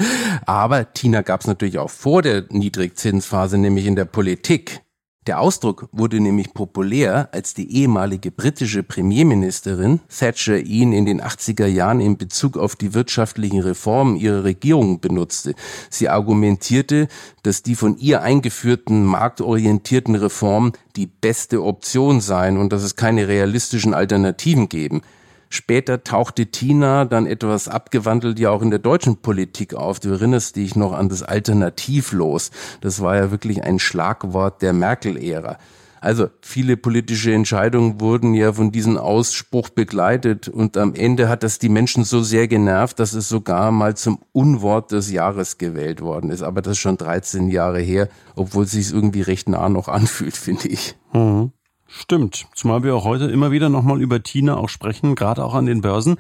Aber 0.47 0.93
Tina 0.93 1.23
gab 1.23 1.41
es 1.41 1.47
natürlich 1.47 1.79
auch 1.79 1.91
vor 1.91 2.23
der 2.23 2.45
Niedrigzinsphase, 2.51 3.59
nämlich 3.59 3.87
in 3.87 3.97
der 3.97 4.05
Politik. 4.05 4.83
Der 5.29 5.41
Ausdruck 5.41 5.91
wurde 5.93 6.21
nämlich 6.21 6.55
populär, 6.55 7.29
als 7.33 7.53
die 7.53 7.71
ehemalige 7.71 8.31
britische 8.31 8.83
Premierministerin 8.83 10.01
Thatcher 10.09 10.59
ihn 10.59 10.95
in 10.95 11.05
den 11.05 11.21
80er 11.21 11.67
Jahren 11.67 12.01
in 12.01 12.17
Bezug 12.17 12.57
auf 12.57 12.77
die 12.77 12.95
wirtschaftlichen 12.95 13.61
Reformen 13.61 14.17
ihrer 14.17 14.45
Regierung 14.45 15.01
benutzte. 15.01 15.55
Sie 15.91 16.09
argumentierte, 16.09 17.09
dass 17.43 17.63
die 17.63 17.75
von 17.75 17.99
ihr 17.99 18.23
eingeführten 18.23 19.05
marktorientierten 19.05 20.15
Reformen 20.15 20.73
die 20.97 21.09
beste 21.09 21.63
Option 21.63 22.23
seien 22.23 22.57
und 22.57 22.73
dass 22.73 22.83
es 22.83 22.97
keine 22.97 23.29
realistischen 23.29 23.93
Alternativen 23.93 24.71
geben. 24.71 25.03
Später 25.51 26.05
tauchte 26.05 26.47
Tina 26.47 27.05
dann 27.05 27.27
etwas 27.27 27.69
abgewandelt 27.69 28.39
ja 28.39 28.51
auch 28.51 28.63
in 28.63 28.71
der 28.71 28.79
deutschen 28.79 29.17
Politik 29.17 29.75
auf. 29.75 29.99
Du 30.01 30.11
erinnerst 30.11 30.57
dich 30.57 30.77
noch 30.77 30.93
an 30.93 31.09
das 31.09 31.23
Alternativlos. 31.23 32.51
Das 32.81 33.01
war 33.01 33.17
ja 33.17 33.31
wirklich 33.31 33.63
ein 33.63 33.79
Schlagwort 33.79 34.61
der 34.63 34.73
Merkel-Ära. 34.73 35.59
Also 36.01 36.29
viele 36.41 36.77
politische 36.77 37.33
Entscheidungen 37.33 38.01
wurden 38.01 38.35
ja 38.35 38.53
von 38.53 38.71
diesem 38.71 38.97
Ausspruch 38.99 39.69
begleitet 39.69 40.49
und 40.49 40.77
am 40.77 40.95
Ende 40.95 41.29
hat 41.29 41.43
das 41.43 41.59
die 41.59 41.69
Menschen 41.69 42.05
so 42.05 42.23
sehr 42.23 42.47
genervt, 42.47 43.01
dass 43.01 43.15
es 43.15 43.29
sogar 43.29 43.73
mal 43.73 43.97
zum 43.97 44.21
Unwort 44.33 44.93
des 44.93 45.11
Jahres 45.11 45.59
gewählt 45.59 46.01
worden 46.01 46.31
ist. 46.31 46.43
Aber 46.43 46.63
das 46.63 46.73
ist 46.73 46.79
schon 46.79 46.99
13 46.99 47.49
Jahre 47.49 47.81
her, 47.81 48.09
obwohl 48.37 48.65
es 48.65 48.73
sich 48.73 48.93
irgendwie 48.93 49.23
recht 49.23 49.49
nah 49.49 49.69
noch 49.69 49.89
anfühlt, 49.89 50.37
finde 50.37 50.69
ich. 50.69 50.97
Mhm. 51.13 51.53
Stimmt, 51.89 52.47
zumal 52.55 52.85
wir 52.85 52.95
auch 52.95 53.05
heute 53.05 53.25
immer 53.25 53.51
wieder 53.51 53.71
nochmal 53.71 54.01
über 54.01 54.23
Tina 54.23 54.57
auch 54.57 54.69
sprechen, 54.69 55.15
gerade 55.15 55.43
auch 55.43 55.55
an 55.55 55.67
den 55.67 55.81
Börsen. 55.81 56.19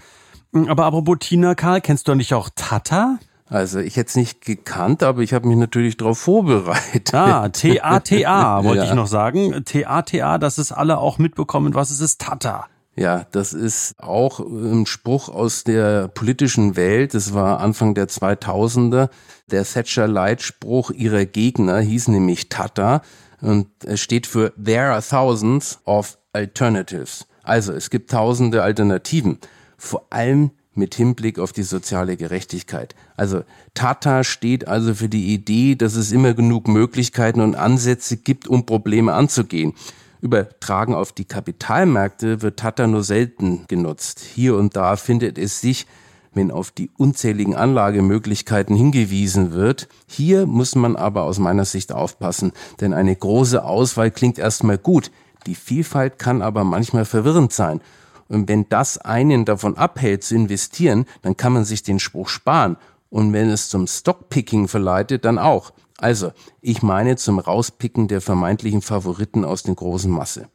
Aber 0.66 0.86
apropos 0.86 1.18
Tina, 1.20 1.54
Karl, 1.54 1.82
kennst 1.82 2.08
du 2.08 2.14
nicht 2.14 2.32
auch 2.32 2.48
Tata? 2.54 3.18
Also 3.50 3.78
ich 3.78 3.96
hätte 3.96 4.08
es 4.08 4.16
nicht 4.16 4.44
gekannt, 4.44 5.02
aber 5.02 5.20
ich 5.20 5.34
habe 5.34 5.46
mich 5.46 5.56
natürlich 5.56 5.98
darauf 5.98 6.18
vorbereitet. 6.18 7.14
Ah, 7.14 7.48
T-A-T-A 7.50 8.64
wollte 8.64 8.84
ja. 8.84 8.88
ich 8.88 8.94
noch 8.94 9.06
sagen. 9.06 9.62
T-A-T-A, 9.64 10.38
dass 10.38 10.58
es 10.58 10.72
alle 10.72 10.98
auch 10.98 11.18
mitbekommen, 11.18 11.74
was 11.74 11.90
es 11.90 12.00
ist, 12.00 12.20
Tata. 12.20 12.66
Ja, 12.96 13.26
das 13.30 13.52
ist 13.52 13.94
auch 14.02 14.40
ein 14.40 14.84
Spruch 14.84 15.28
aus 15.28 15.64
der 15.64 16.08
politischen 16.08 16.76
Welt. 16.76 17.14
Das 17.14 17.32
war 17.32 17.60
Anfang 17.60 17.94
der 17.94 18.08
2000er. 18.08 19.08
Der 19.50 19.64
Thatcher-Leitspruch 19.64 20.90
ihrer 20.90 21.24
Gegner 21.24 21.78
hieß 21.78 22.08
nämlich 22.08 22.48
Tata. 22.48 23.02
Und 23.40 23.68
es 23.84 24.00
steht 24.00 24.26
für 24.26 24.52
There 24.62 24.92
are 24.92 25.02
thousands 25.02 25.78
of 25.84 26.18
alternatives. 26.32 27.26
Also 27.42 27.72
es 27.72 27.90
gibt 27.90 28.10
tausende 28.10 28.62
Alternativen. 28.62 29.38
Vor 29.76 30.06
allem 30.10 30.50
mit 30.74 30.94
Hinblick 30.94 31.38
auf 31.38 31.52
die 31.52 31.64
soziale 31.64 32.16
Gerechtigkeit. 32.16 32.94
Also 33.16 33.42
Tata 33.74 34.24
steht 34.24 34.68
also 34.68 34.94
für 34.94 35.08
die 35.08 35.34
Idee, 35.34 35.74
dass 35.74 35.94
es 35.94 36.12
immer 36.12 36.34
genug 36.34 36.68
Möglichkeiten 36.68 37.40
und 37.40 37.56
Ansätze 37.56 38.16
gibt, 38.16 38.46
um 38.46 38.64
Probleme 38.64 39.12
anzugehen. 39.12 39.74
Übertragen 40.20 40.94
auf 40.94 41.12
die 41.12 41.24
Kapitalmärkte 41.24 42.42
wird 42.42 42.58
Tata 42.58 42.86
nur 42.86 43.04
selten 43.04 43.64
genutzt. 43.68 44.20
Hier 44.20 44.56
und 44.56 44.76
da 44.76 44.96
findet 44.96 45.38
es 45.38 45.60
sich, 45.60 45.86
wenn 46.38 46.52
auf 46.52 46.70
die 46.70 46.88
unzähligen 46.96 47.56
Anlagemöglichkeiten 47.56 48.76
hingewiesen 48.76 49.52
wird. 49.52 49.88
Hier 50.06 50.46
muss 50.46 50.76
man 50.76 50.94
aber 50.94 51.24
aus 51.24 51.40
meiner 51.40 51.64
Sicht 51.64 51.92
aufpassen, 51.92 52.52
denn 52.80 52.94
eine 52.94 53.14
große 53.14 53.64
Auswahl 53.64 54.12
klingt 54.12 54.38
erstmal 54.38 54.78
gut. 54.78 55.10
Die 55.46 55.56
Vielfalt 55.56 56.20
kann 56.20 56.40
aber 56.40 56.62
manchmal 56.62 57.04
verwirrend 57.04 57.52
sein. 57.52 57.80
Und 58.28 58.48
wenn 58.48 58.68
das 58.68 58.98
einen 58.98 59.46
davon 59.46 59.76
abhält 59.76 60.22
zu 60.22 60.36
investieren, 60.36 61.06
dann 61.22 61.36
kann 61.36 61.52
man 61.52 61.64
sich 61.64 61.82
den 61.82 61.98
Spruch 61.98 62.28
sparen. 62.28 62.76
Und 63.10 63.32
wenn 63.32 63.48
es 63.50 63.68
zum 63.68 63.88
Stockpicking 63.88 64.68
verleitet, 64.68 65.24
dann 65.24 65.38
auch. 65.38 65.72
Also, 65.98 66.30
ich 66.60 66.82
meine 66.82 67.16
zum 67.16 67.40
Rauspicken 67.40 68.06
der 68.06 68.20
vermeintlichen 68.20 68.82
Favoriten 68.82 69.44
aus 69.44 69.64
der 69.64 69.74
großen 69.74 70.10
Masse. 70.10 70.48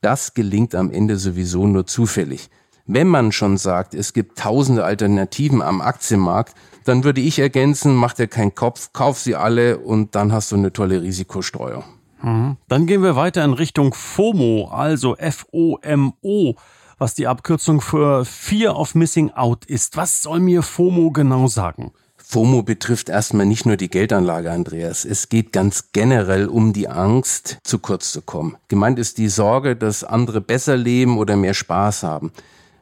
Das 0.00 0.34
gelingt 0.34 0.74
am 0.74 0.90
Ende 0.90 1.16
sowieso 1.16 1.68
nur 1.68 1.86
zufällig. 1.86 2.50
Wenn 2.86 3.06
man 3.06 3.32
schon 3.32 3.56
sagt, 3.58 3.94
es 3.94 4.12
gibt 4.12 4.38
tausende 4.38 4.84
Alternativen 4.84 5.62
am 5.62 5.80
Aktienmarkt, 5.80 6.54
dann 6.84 7.04
würde 7.04 7.20
ich 7.20 7.38
ergänzen, 7.38 7.94
mach 7.94 8.14
dir 8.14 8.26
keinen 8.26 8.54
Kopf, 8.54 8.92
kauf 8.92 9.18
sie 9.18 9.36
alle 9.36 9.78
und 9.78 10.14
dann 10.14 10.32
hast 10.32 10.52
du 10.52 10.56
eine 10.56 10.72
tolle 10.72 11.00
Risikostreuung. 11.02 11.84
Mhm. 12.22 12.56
Dann 12.68 12.86
gehen 12.86 13.02
wir 13.02 13.16
weiter 13.16 13.44
in 13.44 13.52
Richtung 13.52 13.94
FOMO, 13.94 14.68
also 14.72 15.16
F-O-M-O, 15.16 16.54
was 16.98 17.14
die 17.14 17.26
Abkürzung 17.26 17.80
für 17.80 18.24
Fear 18.24 18.78
of 18.78 18.94
Missing 18.94 19.30
Out 19.32 19.64
ist. 19.64 19.96
Was 19.96 20.22
soll 20.22 20.40
mir 20.40 20.62
FOMO 20.62 21.10
genau 21.10 21.46
sagen? 21.46 21.92
FOMO 22.16 22.62
betrifft 22.62 23.08
erstmal 23.08 23.44
nicht 23.44 23.66
nur 23.66 23.76
die 23.76 23.90
Geldanlage, 23.90 24.50
Andreas. 24.50 25.04
Es 25.04 25.28
geht 25.28 25.52
ganz 25.52 25.92
generell 25.92 26.46
um 26.46 26.72
die 26.72 26.88
Angst, 26.88 27.58
zu 27.62 27.78
kurz 27.78 28.10
zu 28.10 28.22
kommen. 28.22 28.56
Gemeint 28.68 28.98
ist 28.98 29.18
die 29.18 29.28
Sorge, 29.28 29.76
dass 29.76 30.02
andere 30.02 30.40
besser 30.40 30.76
leben 30.76 31.18
oder 31.18 31.36
mehr 31.36 31.54
Spaß 31.54 32.04
haben. 32.04 32.32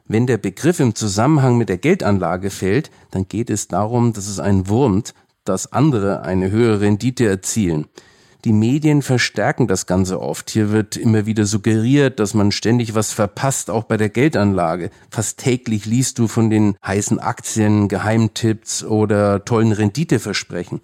Wenn 0.07 0.27
der 0.27 0.37
Begriff 0.37 0.79
im 0.79 0.95
Zusammenhang 0.95 1.57
mit 1.57 1.69
der 1.69 1.77
Geldanlage 1.77 2.49
fällt, 2.49 2.91
dann 3.11 3.27
geht 3.27 3.49
es 3.49 3.67
darum, 3.67 4.13
dass 4.13 4.27
es 4.27 4.39
einen 4.39 4.67
wurmt, 4.67 5.13
dass 5.45 5.71
andere 5.71 6.23
eine 6.23 6.51
höhere 6.51 6.81
Rendite 6.81 7.27
erzielen. 7.27 7.87
Die 8.43 8.53
Medien 8.53 9.03
verstärken 9.03 9.67
das 9.67 9.85
Ganze 9.85 10.19
oft. 10.19 10.49
Hier 10.49 10.71
wird 10.71 10.97
immer 10.97 11.27
wieder 11.27 11.45
suggeriert, 11.45 12.19
dass 12.19 12.33
man 12.33 12.51
ständig 12.51 12.95
was 12.95 13.11
verpasst, 13.11 13.69
auch 13.69 13.83
bei 13.83 13.97
der 13.97 14.09
Geldanlage. 14.09 14.89
Fast 15.11 15.37
täglich 15.37 15.85
liest 15.85 16.17
du 16.17 16.27
von 16.27 16.49
den 16.49 16.75
heißen 16.83 17.19
Aktien, 17.19 17.87
Geheimtipps 17.87 18.83
oder 18.83 19.45
tollen 19.45 19.71
Renditeversprechen. 19.71 20.81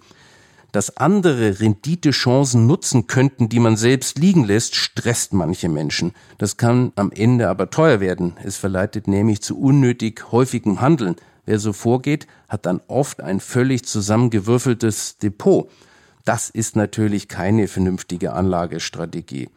Dass 0.78 0.96
andere 0.96 1.58
Renditechancen 1.58 2.68
nutzen 2.68 3.08
könnten, 3.08 3.48
die 3.48 3.58
man 3.58 3.76
selbst 3.76 4.16
liegen 4.16 4.44
lässt, 4.44 4.76
stresst 4.76 5.32
manche 5.32 5.68
Menschen. 5.68 6.12
Das 6.38 6.56
kann 6.56 6.92
am 6.94 7.10
Ende 7.10 7.48
aber 7.48 7.70
teuer 7.70 7.98
werden. 7.98 8.36
Es 8.44 8.58
verleitet 8.58 9.08
nämlich 9.08 9.42
zu 9.42 9.58
unnötig 9.58 10.30
häufigem 10.30 10.80
Handeln. 10.80 11.16
Wer 11.46 11.58
so 11.58 11.72
vorgeht, 11.72 12.28
hat 12.48 12.64
dann 12.64 12.80
oft 12.86 13.20
ein 13.20 13.40
völlig 13.40 13.86
zusammengewürfeltes 13.86 15.18
Depot. 15.18 15.68
Das 16.24 16.48
ist 16.48 16.76
natürlich 16.76 17.26
keine 17.26 17.66
vernünftige 17.66 18.32
Anlagestrategie. 18.32 19.48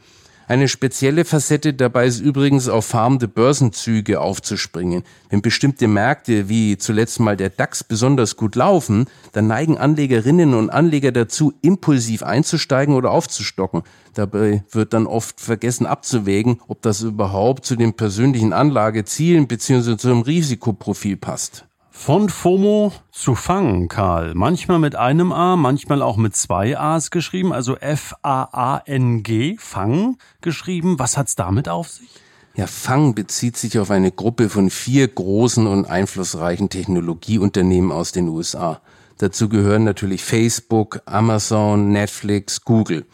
Eine 0.51 0.67
spezielle 0.67 1.23
Facette 1.23 1.73
dabei 1.73 2.07
ist 2.07 2.19
übrigens 2.19 2.67
auf 2.67 2.85
farmende 2.85 3.29
Börsenzüge 3.29 4.19
aufzuspringen. 4.19 5.03
Wenn 5.29 5.41
bestimmte 5.41 5.87
Märkte 5.87 6.49
wie 6.49 6.77
zuletzt 6.77 7.21
mal 7.21 7.37
der 7.37 7.49
DAX 7.49 7.85
besonders 7.85 8.35
gut 8.35 8.57
laufen, 8.57 9.05
dann 9.31 9.47
neigen 9.47 9.77
Anlegerinnen 9.77 10.53
und 10.53 10.69
Anleger 10.69 11.13
dazu, 11.13 11.53
impulsiv 11.61 12.21
einzusteigen 12.21 12.95
oder 12.95 13.11
aufzustocken. 13.11 13.83
Dabei 14.13 14.65
wird 14.71 14.91
dann 14.91 15.07
oft 15.07 15.39
vergessen 15.39 15.85
abzuwägen, 15.85 16.59
ob 16.67 16.81
das 16.81 17.01
überhaupt 17.01 17.65
zu 17.65 17.77
den 17.77 17.93
persönlichen 17.93 18.51
Anlagezielen 18.51 19.47
bzw. 19.47 19.95
zum 19.95 20.21
Risikoprofil 20.23 21.15
passt. 21.15 21.65
Von 22.03 22.29
FOMO 22.29 22.91
zu 23.11 23.35
Fang, 23.35 23.87
Karl. 23.87 24.33
Manchmal 24.33 24.79
mit 24.79 24.95
einem 24.95 25.31
A, 25.31 25.55
manchmal 25.55 26.01
auch 26.01 26.17
mit 26.17 26.35
zwei 26.35 26.75
A's 26.75 27.11
geschrieben, 27.11 27.53
also 27.53 27.77
F-A-A-N-G, 27.77 29.57
Fang 29.59 30.17
geschrieben. 30.41 30.97
Was 30.97 31.15
hat's 31.15 31.35
damit 31.35 31.69
auf 31.69 31.89
sich? 31.89 32.09
Ja, 32.55 32.65
Fang 32.65 33.13
bezieht 33.13 33.55
sich 33.55 33.77
auf 33.77 33.91
eine 33.91 34.11
Gruppe 34.11 34.49
von 34.49 34.71
vier 34.71 35.07
großen 35.07 35.67
und 35.67 35.85
einflussreichen 35.85 36.69
Technologieunternehmen 36.69 37.91
aus 37.91 38.11
den 38.11 38.29
USA. 38.29 38.81
Dazu 39.19 39.47
gehören 39.47 39.83
natürlich 39.83 40.23
Facebook, 40.23 41.03
Amazon, 41.05 41.91
Netflix, 41.91 42.65
Google. 42.65 43.05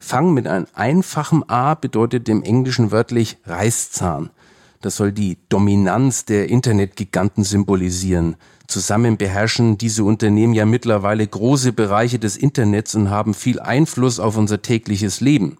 Fang 0.00 0.34
mit 0.34 0.48
einem 0.48 0.66
einfachen 0.74 1.48
A 1.48 1.76
bedeutet 1.76 2.28
im 2.28 2.42
Englischen 2.42 2.90
wörtlich 2.90 3.38
Reißzahn. 3.46 4.30
Das 4.82 4.96
soll 4.96 5.12
die 5.12 5.38
Dominanz 5.48 6.24
der 6.24 6.50
Internetgiganten 6.50 7.44
symbolisieren. 7.44 8.36
Zusammen 8.66 9.16
beherrschen 9.16 9.78
diese 9.78 10.02
Unternehmen 10.02 10.54
ja 10.54 10.66
mittlerweile 10.66 11.26
große 11.26 11.72
Bereiche 11.72 12.18
des 12.18 12.36
Internets 12.36 12.94
und 12.96 13.08
haben 13.08 13.32
viel 13.32 13.60
Einfluss 13.60 14.18
auf 14.18 14.36
unser 14.36 14.60
tägliches 14.60 15.20
Leben. 15.20 15.58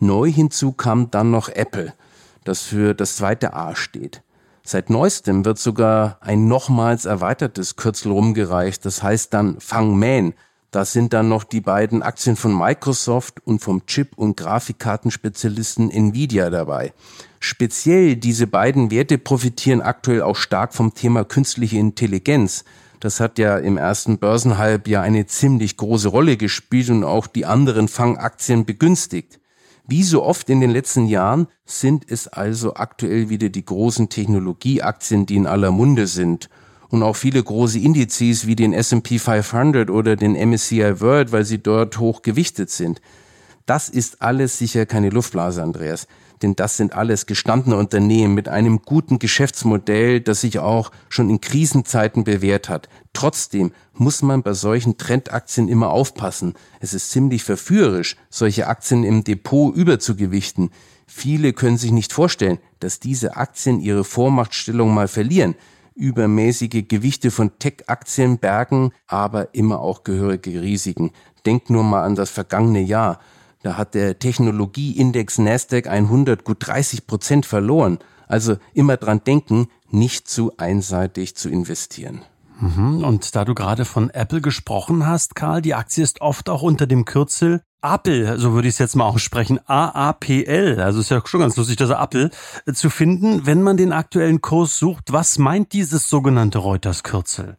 Neu 0.00 0.30
hinzu 0.30 0.72
kam 0.72 1.12
dann 1.12 1.30
noch 1.30 1.48
Apple, 1.48 1.94
das 2.42 2.62
für 2.62 2.92
das 2.92 3.16
zweite 3.16 3.54
A 3.54 3.76
steht. 3.76 4.22
Seit 4.64 4.90
neuestem 4.90 5.44
wird 5.44 5.58
sogar 5.58 6.18
ein 6.20 6.48
nochmals 6.48 7.04
erweitertes 7.04 7.76
Kürzel 7.76 8.10
rumgereicht, 8.10 8.84
das 8.84 9.02
heißt 9.02 9.32
dann 9.32 9.60
Fangman, 9.60 10.34
da 10.70 10.84
sind 10.84 11.12
dann 11.12 11.28
noch 11.28 11.42
die 11.42 11.60
beiden 11.60 12.02
Aktien 12.02 12.36
von 12.36 12.56
Microsoft 12.56 13.44
und 13.44 13.60
vom 13.60 13.86
Chip- 13.86 14.16
und 14.16 14.36
Grafikkartenspezialisten 14.36 15.90
Nvidia 15.90 16.48
dabei. 16.48 16.92
Speziell 17.40 18.16
diese 18.16 18.46
beiden 18.46 18.90
Werte 18.90 19.18
profitieren 19.18 19.80
aktuell 19.80 20.22
auch 20.22 20.36
stark 20.36 20.74
vom 20.74 20.94
Thema 20.94 21.24
künstliche 21.24 21.78
Intelligenz. 21.78 22.64
Das 23.00 23.18
hat 23.18 23.38
ja 23.38 23.56
im 23.56 23.78
ersten 23.78 24.18
Börsenhalbjahr 24.18 25.02
eine 25.02 25.26
ziemlich 25.26 25.76
große 25.76 26.08
Rolle 26.08 26.36
gespielt 26.36 26.90
und 26.90 27.02
auch 27.02 27.26
die 27.26 27.46
anderen 27.46 27.88
Fangaktien 27.88 28.64
begünstigt. 28.64 29.40
Wie 29.88 30.04
so 30.04 30.22
oft 30.22 30.50
in 30.50 30.60
den 30.60 30.70
letzten 30.70 31.06
Jahren 31.06 31.48
sind 31.64 32.04
es 32.08 32.28
also 32.28 32.74
aktuell 32.74 33.28
wieder 33.28 33.48
die 33.48 33.64
großen 33.64 34.08
Technologieaktien, 34.08 35.26
die 35.26 35.34
in 35.34 35.48
aller 35.48 35.72
Munde 35.72 36.06
sind 36.06 36.48
und 36.90 37.02
auch 37.02 37.16
viele 37.16 37.42
große 37.42 37.78
Indizes 37.78 38.46
wie 38.46 38.56
den 38.56 38.72
S&P 38.72 39.18
500 39.18 39.90
oder 39.90 40.16
den 40.16 40.34
MSCI 40.34 41.00
World, 41.00 41.32
weil 41.32 41.44
sie 41.44 41.62
dort 41.62 41.98
hoch 41.98 42.22
gewichtet 42.22 42.70
sind. 42.70 43.00
Das 43.66 43.88
ist 43.88 44.20
alles 44.20 44.58
sicher 44.58 44.86
keine 44.86 45.10
Luftblase, 45.10 45.62
Andreas. 45.62 46.08
Denn 46.42 46.56
das 46.56 46.78
sind 46.78 46.94
alles 46.94 47.26
gestandene 47.26 47.76
Unternehmen 47.76 48.34
mit 48.34 48.48
einem 48.48 48.80
guten 48.82 49.18
Geschäftsmodell, 49.18 50.20
das 50.20 50.40
sich 50.40 50.58
auch 50.58 50.90
schon 51.10 51.28
in 51.28 51.40
Krisenzeiten 51.40 52.24
bewährt 52.24 52.68
hat. 52.68 52.88
Trotzdem 53.12 53.72
muss 53.92 54.22
man 54.22 54.42
bei 54.42 54.54
solchen 54.54 54.96
Trendaktien 54.96 55.68
immer 55.68 55.90
aufpassen. 55.90 56.54
Es 56.80 56.94
ist 56.94 57.10
ziemlich 57.10 57.44
verführerisch, 57.44 58.16
solche 58.30 58.66
Aktien 58.68 59.04
im 59.04 59.22
Depot 59.22 59.76
überzugewichten. 59.76 60.70
Viele 61.06 61.52
können 61.52 61.76
sich 61.76 61.92
nicht 61.92 62.12
vorstellen, 62.12 62.58
dass 62.80 63.00
diese 63.00 63.36
Aktien 63.36 63.80
ihre 63.80 64.04
Vormachtstellung 64.04 64.94
mal 64.94 65.08
verlieren 65.08 65.54
übermäßige 66.00 66.88
Gewichte 66.88 67.30
von 67.30 67.58
Tech-Aktien 67.58 68.38
bergen, 68.38 68.92
aber 69.06 69.54
immer 69.54 69.80
auch 69.80 70.02
gehörige 70.02 70.62
Risiken. 70.62 71.12
Denkt 71.46 71.70
nur 71.70 71.84
mal 71.84 72.02
an 72.02 72.16
das 72.16 72.30
vergangene 72.30 72.80
Jahr. 72.80 73.20
Da 73.62 73.76
hat 73.76 73.94
der 73.94 74.18
Technologieindex 74.18 75.38
Nasdaq 75.38 75.86
100 75.86 76.44
gut 76.44 76.66
30 76.66 77.06
Prozent 77.06 77.46
verloren. 77.46 77.98
Also 78.26 78.56
immer 78.72 78.96
dran 78.96 79.22
denken, 79.24 79.68
nicht 79.90 80.28
zu 80.28 80.56
einseitig 80.56 81.36
zu 81.36 81.50
investieren. 81.50 82.22
Mhm. 82.60 83.04
Und 83.04 83.34
da 83.36 83.44
du 83.44 83.54
gerade 83.54 83.84
von 83.84 84.10
Apple 84.10 84.40
gesprochen 84.40 85.06
hast, 85.06 85.34
Karl, 85.34 85.62
die 85.62 85.74
Aktie 85.74 86.02
ist 86.02 86.20
oft 86.20 86.48
auch 86.48 86.62
unter 86.62 86.86
dem 86.86 87.04
Kürzel 87.04 87.62
Apple, 87.82 88.38
so 88.38 88.52
würde 88.52 88.68
ich 88.68 88.74
es 88.74 88.78
jetzt 88.78 88.96
mal 88.96 89.06
aussprechen, 89.06 89.58
A-A-P-L, 89.66 90.80
also 90.80 91.00
ist 91.00 91.10
ja 91.10 91.22
schon 91.24 91.40
ganz 91.40 91.56
lustig, 91.56 91.76
dass 91.76 91.90
Apple, 91.90 92.30
äh, 92.66 92.72
zu 92.72 92.90
finden, 92.90 93.46
wenn 93.46 93.62
man 93.62 93.76
den 93.76 93.92
aktuellen 93.92 94.42
Kurs 94.42 94.78
sucht. 94.78 95.12
Was 95.12 95.38
meint 95.38 95.72
dieses 95.72 96.08
sogenannte 96.08 96.58
Reuters-Kürzel? 96.58 97.56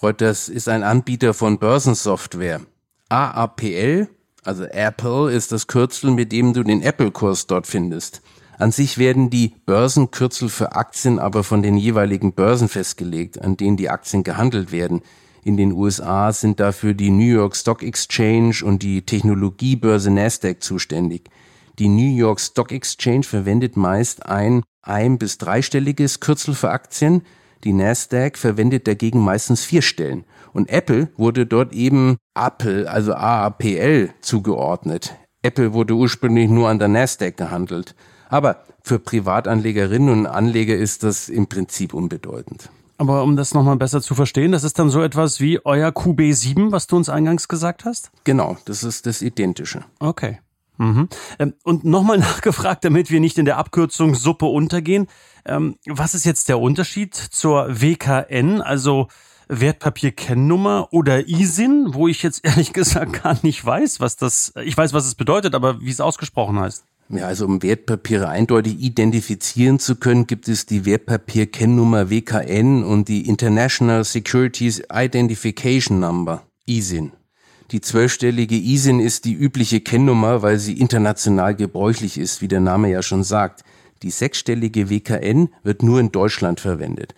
Reuters 0.00 0.48
ist 0.48 0.68
ein 0.68 0.82
Anbieter 0.82 1.34
von 1.34 1.58
Börsensoftware. 1.58 2.60
AAPL, 3.08 4.08
also 4.44 4.64
Apple, 4.64 5.32
ist 5.32 5.50
das 5.50 5.66
Kürzel, 5.66 6.10
mit 6.12 6.30
dem 6.30 6.52
du 6.52 6.62
den 6.62 6.82
Apple-Kurs 6.82 7.46
dort 7.46 7.66
findest. 7.66 8.22
An 8.58 8.70
sich 8.70 8.98
werden 8.98 9.30
die 9.30 9.54
Börsenkürzel 9.66 10.48
für 10.48 10.76
Aktien 10.76 11.18
aber 11.18 11.42
von 11.42 11.62
den 11.62 11.76
jeweiligen 11.76 12.32
Börsen 12.34 12.68
festgelegt, 12.68 13.40
an 13.40 13.56
denen 13.56 13.76
die 13.76 13.90
Aktien 13.90 14.22
gehandelt 14.22 14.70
werden. 14.70 15.02
In 15.44 15.58
den 15.58 15.72
USA 15.72 16.32
sind 16.32 16.58
dafür 16.58 16.94
die 16.94 17.10
New 17.10 17.34
York 17.34 17.54
Stock 17.54 17.82
Exchange 17.82 18.62
und 18.64 18.82
die 18.82 19.02
Technologiebörse 19.02 20.10
Nasdaq 20.10 20.62
zuständig. 20.62 21.28
Die 21.78 21.88
New 21.88 22.16
York 22.16 22.40
Stock 22.40 22.72
Exchange 22.72 23.24
verwendet 23.24 23.76
meist 23.76 24.24
ein 24.24 24.62
ein- 24.80 25.18
bis 25.18 25.36
dreistelliges 25.36 26.20
Kürzel 26.20 26.54
für 26.54 26.70
Aktien. 26.70 27.22
Die 27.62 27.74
Nasdaq 27.74 28.38
verwendet 28.38 28.86
dagegen 28.86 29.20
meistens 29.20 29.64
vier 29.64 29.82
Stellen. 29.82 30.24
Und 30.54 30.70
Apple 30.70 31.08
wurde 31.16 31.44
dort 31.46 31.74
eben 31.74 32.16
Apple, 32.34 32.90
also 32.90 33.12
AAPL, 33.14 34.10
zugeordnet. 34.22 35.14
Apple 35.42 35.74
wurde 35.74 35.94
ursprünglich 35.94 36.48
nur 36.48 36.70
an 36.70 36.78
der 36.78 36.88
Nasdaq 36.88 37.36
gehandelt. 37.36 37.94
Aber 38.30 38.64
für 38.82 38.98
Privatanlegerinnen 38.98 40.08
und 40.08 40.26
Anleger 40.26 40.74
ist 40.74 41.02
das 41.02 41.28
im 41.28 41.48
Prinzip 41.48 41.92
unbedeutend. 41.92 42.70
Aber 42.96 43.22
um 43.24 43.36
das 43.36 43.54
nochmal 43.54 43.76
besser 43.76 44.00
zu 44.00 44.14
verstehen, 44.14 44.52
das 44.52 44.64
ist 44.64 44.78
dann 44.78 44.90
so 44.90 45.02
etwas 45.02 45.40
wie 45.40 45.64
euer 45.64 45.90
QB7, 45.90 46.70
was 46.70 46.86
du 46.86 46.96
uns 46.96 47.08
eingangs 47.08 47.48
gesagt 47.48 47.84
hast? 47.84 48.10
Genau, 48.24 48.56
das 48.66 48.84
ist 48.84 49.06
das 49.06 49.20
Identische. 49.20 49.84
Okay. 49.98 50.38
Mhm. 50.78 51.08
Ähm, 51.38 51.54
und 51.64 51.84
nochmal 51.84 52.18
nachgefragt, 52.18 52.84
damit 52.84 53.10
wir 53.10 53.20
nicht 53.20 53.38
in 53.38 53.44
der 53.44 53.58
Abkürzung 53.58 54.14
Suppe 54.14 54.46
untergehen. 54.46 55.08
Ähm, 55.44 55.76
was 55.86 56.14
ist 56.14 56.24
jetzt 56.24 56.48
der 56.48 56.60
Unterschied 56.60 57.14
zur 57.14 57.80
WKN, 57.80 58.60
also 58.60 59.08
Wertpapierkennnummer 59.48 60.88
oder 60.90 61.28
ISIN, 61.28 61.94
wo 61.94 62.08
ich 62.08 62.22
jetzt 62.22 62.40
ehrlich 62.44 62.72
gesagt 62.72 63.22
gar 63.22 63.36
nicht 63.42 63.64
weiß, 63.64 64.00
was 64.00 64.16
das, 64.16 64.52
ich 64.64 64.76
weiß, 64.76 64.92
was 64.92 65.06
es 65.06 65.14
bedeutet, 65.14 65.54
aber 65.54 65.80
wie 65.80 65.90
es 65.90 66.00
ausgesprochen 66.00 66.58
heißt? 66.58 66.84
Ja, 67.10 67.26
also 67.26 67.44
um 67.44 67.62
Wertpapiere 67.62 68.28
eindeutig 68.28 68.80
identifizieren 68.80 69.78
zu 69.78 69.96
können, 69.96 70.26
gibt 70.26 70.48
es 70.48 70.64
die 70.64 70.86
Wertpapierkennnummer 70.86 72.08
WKN 72.08 72.82
und 72.82 73.08
die 73.08 73.28
International 73.28 74.04
Securities 74.04 74.82
Identification 74.90 76.00
Number, 76.00 76.46
ISIN. 76.66 77.12
Die 77.70 77.80
zwölfstellige 77.80 78.56
ISIN 78.56 79.00
ist 79.00 79.26
die 79.26 79.34
übliche 79.34 79.80
Kennnummer, 79.80 80.42
weil 80.42 80.58
sie 80.58 80.78
international 80.78 81.54
gebräuchlich 81.54 82.18
ist, 82.18 82.40
wie 82.40 82.48
der 82.48 82.60
Name 82.60 82.90
ja 82.90 83.02
schon 83.02 83.22
sagt. 83.22 83.64
Die 84.02 84.10
sechsstellige 84.10 84.90
WKN 84.90 85.48
wird 85.62 85.82
nur 85.82 86.00
in 86.00 86.12
Deutschland 86.12 86.60
verwendet. 86.60 87.14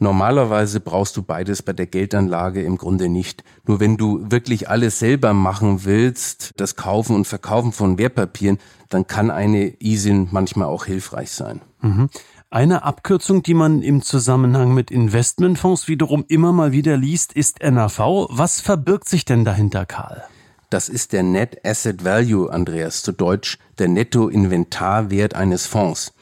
Normalerweise 0.00 0.80
brauchst 0.80 1.16
du 1.16 1.22
beides 1.22 1.62
bei 1.62 1.72
der 1.72 1.86
Geldanlage 1.86 2.62
im 2.62 2.78
Grunde 2.78 3.08
nicht. 3.08 3.42
Nur 3.66 3.80
wenn 3.80 3.96
du 3.96 4.30
wirklich 4.30 4.68
alles 4.68 4.98
selber 5.00 5.32
machen 5.32 5.84
willst, 5.84 6.54
das 6.56 6.76
Kaufen 6.76 7.16
und 7.16 7.26
Verkaufen 7.26 7.72
von 7.72 7.98
Wertpapieren, 7.98 8.58
dann 8.88 9.06
kann 9.06 9.30
eine 9.30 9.74
ISIN 9.80 10.28
manchmal 10.30 10.68
auch 10.68 10.84
hilfreich 10.84 11.32
sein. 11.32 11.60
Mhm. 11.80 12.10
Eine 12.50 12.84
Abkürzung, 12.84 13.42
die 13.42 13.54
man 13.54 13.82
im 13.82 14.00
Zusammenhang 14.00 14.72
mit 14.72 14.90
Investmentfonds 14.90 15.88
wiederum 15.88 16.24
immer 16.28 16.52
mal 16.52 16.72
wieder 16.72 16.96
liest, 16.96 17.34
ist 17.34 17.62
NAV. 17.62 17.98
Was 18.30 18.60
verbirgt 18.60 19.08
sich 19.08 19.24
denn 19.24 19.44
dahinter, 19.44 19.84
Karl? 19.84 20.24
Das 20.70 20.88
ist 20.88 21.12
der 21.12 21.22
Net 21.22 21.64
Asset 21.64 22.04
Value, 22.04 22.50
Andreas, 22.52 23.02
zu 23.02 23.12
Deutsch 23.12 23.58
der 23.78 23.88
Nettoinventarwert 23.88 25.34
eines 25.34 25.66
Fonds. 25.66 26.12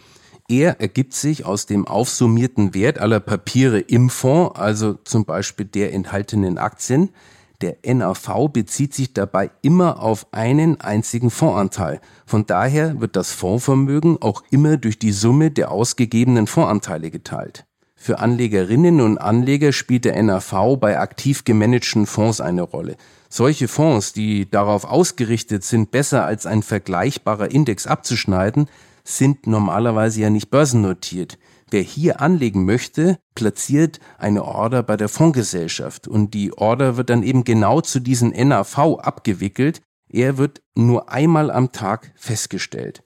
Er 0.49 0.81
ergibt 0.81 1.13
sich 1.13 1.45
aus 1.45 1.67
dem 1.67 1.89
aufsummierten 1.89 2.73
Wert 2.73 2.99
aller 2.99 3.19
Papiere 3.19 3.81
im 3.81 4.11
Fonds, 4.11 4.57
also 4.57 4.95
zum 4.95 5.25
Beispiel 5.25 5.67
der 5.67 5.93
enthaltenen 5.93 6.57
Aktien. 6.57 7.11
Der 7.63 7.79
NAV 7.85 8.51
bezieht 8.53 8.95
sich 8.95 9.13
dabei 9.13 9.51
immer 9.63 10.01
auf 10.01 10.27
einen 10.31 10.81
einzigen 10.81 11.31
Fondsanteil. 11.31 12.01
Von 12.27 12.47
daher 12.47 13.01
wird 13.01 13.17
das 13.17 13.33
Fondsvermögen 13.33 14.23
auch 14.23 14.45
immer 14.51 14.77
durch 14.77 14.99
die 14.99 15.13
Summe 15.13 15.51
der 15.51 15.73
ausgegebenen 15.73 16.47
Fondsanteile 16.47 17.11
geteilt. 17.11 17.65
Für 17.97 18.21
Anlegerinnen 18.21 19.01
und 19.01 19.19
Anleger 19.19 19.73
spielt 19.73 20.05
der 20.05 20.23
NAV 20.23 20.77
bei 20.79 21.01
aktiv 21.01 21.45
gemanagten 21.45 22.07
Fonds 22.07 22.41
eine 22.41 22.63
Rolle. 22.63 22.97
Solche 23.31 23.67
Fonds, 23.67 24.13
die 24.13 24.49
darauf 24.49 24.85
ausgerichtet 24.85 25.65
sind, 25.65 25.91
besser 25.91 26.25
als 26.25 26.47
ein 26.47 26.63
vergleichbarer 26.63 27.51
Index 27.51 27.87
abzuschneiden, 27.87 28.69
sind 29.07 29.47
normalerweise 29.47 30.21
ja 30.21 30.31
nicht 30.31 30.51
börsennotiert. 30.51 31.39
Wer 31.71 31.83
hier 31.83 32.21
anlegen 32.21 32.65
möchte, 32.65 33.19
platziert 33.35 33.99
eine 34.19 34.45
Order 34.45 34.83
bei 34.83 34.97
der 34.97 35.09
Fondsgesellschaft 35.09 36.07
und 36.07 36.35
die 36.35 36.57
Order 36.57 36.97
wird 36.97 37.11
dann 37.11 37.23
eben 37.23 37.45
genau 37.45 37.81
zu 37.81 38.01
diesem 38.01 38.31
NAV 38.31 38.79
abgewickelt. 38.99 39.81
Er 40.09 40.39
wird 40.39 40.63
nur 40.77 41.11
einmal 41.11 41.51
am 41.51 41.73
Tag 41.73 42.13
festgestellt. 42.15 43.03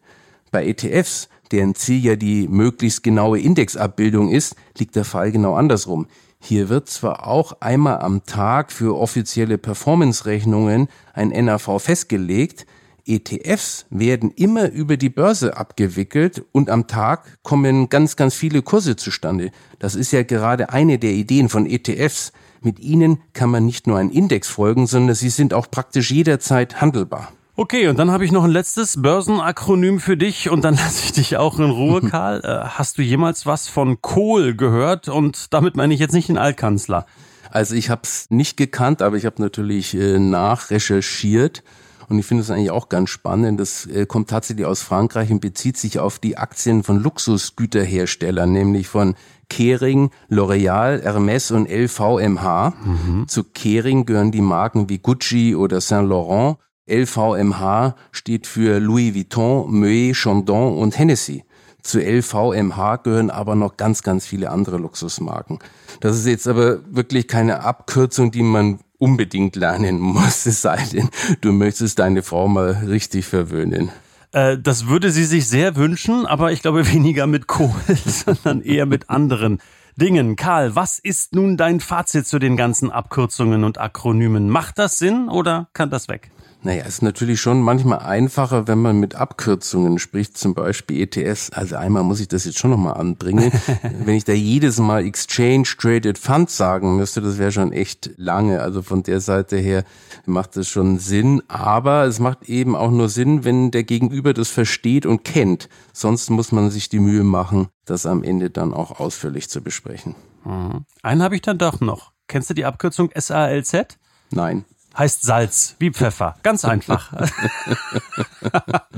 Bei 0.51 0.67
ETFs, 0.67 1.29
deren 1.53 1.75
Ziel 1.75 2.05
ja 2.05 2.17
die 2.17 2.49
möglichst 2.49 3.03
genaue 3.03 3.41
Indexabbildung 3.41 4.31
ist, 4.31 4.57
liegt 4.79 4.97
der 4.97 5.05
Fall 5.05 5.33
genau 5.33 5.55
andersrum. 5.55 6.07
Hier 6.43 6.69
wird 6.69 6.89
zwar 6.89 7.27
auch 7.27 7.61
einmal 7.61 8.01
am 8.01 8.25
Tag 8.25 8.73
für 8.73 8.99
offizielle 8.99 9.59
Performance-Rechnungen 9.59 10.89
ein 11.13 11.29
NAV 11.29 11.79
festgelegt, 11.79 12.67
ETFs 13.07 13.87
werden 13.91 14.31
immer 14.31 14.71
über 14.71 14.97
die 14.97 15.09
Börse 15.09 15.57
abgewickelt 15.57 16.45
und 16.53 16.71
am 16.71 16.87
Tag 16.87 17.39
kommen 17.43 17.89
ganz, 17.89 18.17
ganz 18.17 18.35
viele 18.35 18.63
Kurse 18.63 18.97
zustande. 18.97 19.51
Das 19.79 19.95
ist 19.95 20.13
ja 20.13 20.23
gerade 20.23 20.71
eine 20.71 20.99
der 20.99 21.13
Ideen 21.13 21.49
von 21.49 21.67
ETFs. 21.67 22.33
Mit 22.63 22.79
ihnen 22.79 23.21
kann 23.33 23.51
man 23.51 23.65
nicht 23.65 23.87
nur 23.87 23.99
einen 23.99 24.11
Index 24.11 24.49
folgen, 24.49 24.87
sondern 24.87 25.15
sie 25.15 25.31
sind 25.31 25.55
auch 25.55 25.71
praktisch 25.71 26.11
jederzeit 26.11 26.81
handelbar. 26.81 27.33
Okay, 27.57 27.89
und 27.89 27.99
dann 27.99 28.11
habe 28.11 28.25
ich 28.25 28.33
noch 28.33 28.45
ein 28.45 28.51
letztes 28.51 29.03
Börsenakronym 29.03 30.01
für 30.01 30.17
dich 30.17 30.49
und 30.49 30.65
dann 30.65 30.75
lasse 30.77 31.05
ich 31.05 31.13
dich 31.13 31.37
auch 31.37 31.59
in 31.59 31.71
Ruhe, 31.71 32.01
Karl. 32.11 32.41
Äh, 32.43 32.69
hast 32.69 32.99
du 32.99 33.03
jemals 33.03 33.47
was 33.47 33.69
von 33.69 34.01
Kohl 34.01 34.55
gehört? 34.55 35.09
Und 35.09 35.53
damit 35.53 35.77
meine 35.77 35.93
ich 35.93 36.01
jetzt 36.01 36.15
nicht 36.15 36.29
den 36.29 36.39
Altkanzler. 36.39 37.07
Also 37.51 37.75
ich 37.75 37.91
habe 37.91 38.03
es 38.05 38.31
nicht 38.31 38.57
gekannt, 38.57 39.03
aber 39.03 39.17
ich 39.17 39.27
habe 39.27 39.43
natürlich 39.43 39.95
äh, 39.95 40.19
nachrecherchiert 40.19 41.63
und 42.11 42.19
ich 42.19 42.27
finde 42.27 42.43
es 42.43 42.51
eigentlich 42.51 42.73
auch 42.73 42.89
ganz 42.89 43.09
spannend. 43.11 43.61
Das 43.61 43.87
äh, 43.87 44.05
kommt 44.05 44.31
tatsächlich 44.31 44.67
aus 44.67 44.83
Frankreich 44.83 45.31
und 45.31 45.41
bezieht 45.41 45.77
sich 45.77 46.01
auf 46.01 46.19
die 46.19 46.37
Aktien 46.37 46.83
von 46.83 47.01
Luxusgüterherstellern, 47.01 48.53
nämlich 48.53 48.89
von 48.89 49.15
Kering, 49.49 50.11
L'Oreal, 50.29 51.03
Hermes 51.03 51.53
und 51.53 51.71
LVMH. 51.71 52.75
Mhm. 52.85 53.29
Zu 53.29 53.45
Kering 53.45 54.07
gehören 54.07 54.33
die 54.33 54.41
Marken 54.41 54.89
wie 54.89 54.99
Gucci 54.99 55.55
oder 55.55 55.81
Saint 55.81 56.09
Laurent. 56.09 56.57
LVMH 56.89 57.95
steht 58.11 58.49
für 58.49 58.81
Louis 58.81 59.15
Vuitton, 59.15 59.73
Moet, 59.73 60.17
Chandon 60.17 60.79
und 60.79 60.99
Hennessy. 60.99 61.45
Zu 61.83 62.01
LVMH 62.01 62.97
gehören 63.05 63.31
aber 63.31 63.55
noch 63.55 63.77
ganz, 63.77 64.03
ganz 64.03 64.27
viele 64.27 64.51
andere 64.51 64.79
Luxusmarken. 64.79 65.61
Das 66.01 66.17
ist 66.17 66.27
jetzt 66.27 66.49
aber 66.49 66.81
wirklich 66.93 67.29
keine 67.29 67.63
Abkürzung, 67.63 68.33
die 68.33 68.43
man 68.43 68.81
unbedingt 69.01 69.57
lernen 69.57 69.99
muss, 69.99 70.47
es 70.47 70.63
sei 70.63 70.79
denn, 70.93 71.09
du 71.41 71.53
möchtest 71.53 71.99
deine 71.99 72.23
Frau 72.23 72.47
mal 72.47 72.85
richtig 72.87 73.27
verwöhnen. 73.27 73.91
Äh, 74.33 74.59
das 74.59 74.87
würde 74.87 75.11
sie 75.11 75.25
sich 75.25 75.49
sehr 75.49 75.75
wünschen, 75.75 76.27
aber 76.27 76.53
ich 76.53 76.63
glaube 76.63 76.87
weniger 76.93 77.27
mit 77.27 77.49
Kohl, 77.49 77.75
sondern 78.07 78.63
eher 78.63 78.87
mit 78.87 79.11
anderen 79.11 79.61
Dingen. 79.97 80.37
Karl, 80.37 80.77
was 80.77 80.99
ist 80.99 81.35
nun 81.35 81.57
dein 81.57 81.81
Fazit 81.81 82.27
zu 82.27 82.39
den 82.39 82.57
ganzen 82.57 82.91
Abkürzungen 82.91 83.65
und 83.65 83.79
Akronymen? 83.79 84.49
Macht 84.49 84.79
das 84.79 84.99
Sinn 84.99 85.29
oder 85.29 85.69
kann 85.73 85.91
das 85.91 86.09
weg? 86.09 86.31
Naja, 86.63 86.85
ist 86.85 87.03
natürlich 87.03 87.41
schon 87.41 87.63
manchmal 87.63 88.01
einfacher, 88.01 88.69
wenn 88.69 88.83
man 88.83 89.01
mit 89.01 89.15
Abkürzungen 89.15 89.99
spricht, 89.99 90.37
zum 90.37 90.53
Beispiel 90.53 91.01
ETS. 91.01 91.51
Also 91.53 91.77
einmal 91.77 92.03
muss 92.03 92.21
ich 92.21 92.29
das 92.29 92.45
jetzt 92.45 92.59
schon 92.59 92.71
nochmal 92.71 92.95
anbringen. 92.95 93.51
wenn 94.05 94.15
ich 94.15 94.25
da 94.25 94.35
jedes 94.35 94.79
Mal 94.79 95.07
Exchange 95.07 95.65
Traded 95.79 96.19
Fund 96.19 96.51
sagen 96.51 96.97
müsste, 96.97 97.23
das 97.23 97.39
wäre 97.39 97.51
schon 97.51 97.73
echt 97.73 98.11
lange. 98.19 98.61
Also 98.61 98.83
von 98.83 99.03
der 99.03 99.21
Seite 99.21 99.57
her 99.57 99.85
macht 100.27 100.57
das 100.57 100.69
schon 100.69 100.99
Sinn. 100.99 101.43
Aber 101.49 102.05
es 102.05 102.19
macht 102.19 102.47
eben 102.47 102.77
auch 102.77 102.91
nur 102.91 103.09
Sinn, 103.09 103.45
wenn 103.45 103.71
der 103.71 103.85
Gegenüber 103.85 104.35
das 104.35 104.49
versteht 104.49 105.07
und 105.07 105.25
kennt. 105.25 105.71
Sonst 105.95 106.29
muss 106.29 106.53
man 106.53 106.71
sich 106.71 106.91
die 106.91 107.01
Mühe 107.01 107.25
machen, 107.25 107.69
das 107.87 108.05
am 108.05 108.23
Ende 108.23 108.51
dann 108.51 108.75
auch 108.75 109.01
ausführlich 109.01 109.49
zu 109.49 109.63
besprechen. 109.63 110.15
Mhm. 110.45 110.85
Einen 111.03 111.23
habe 111.23 111.37
ich 111.37 111.43
dann 111.43 111.57
doch 111.57 111.81
noch. 111.81 112.13
Kennst 112.29 112.51
du 112.51 112.55
die 112.55 112.67
Abkürzung 112.67 113.11
SALZ? 113.15 113.99
Nein 114.31 114.67
heißt 114.97 115.23
Salz, 115.23 115.77
wie 115.79 115.91
Pfeffer. 115.91 116.37
Ganz 116.43 116.65
einfach. 116.65 117.13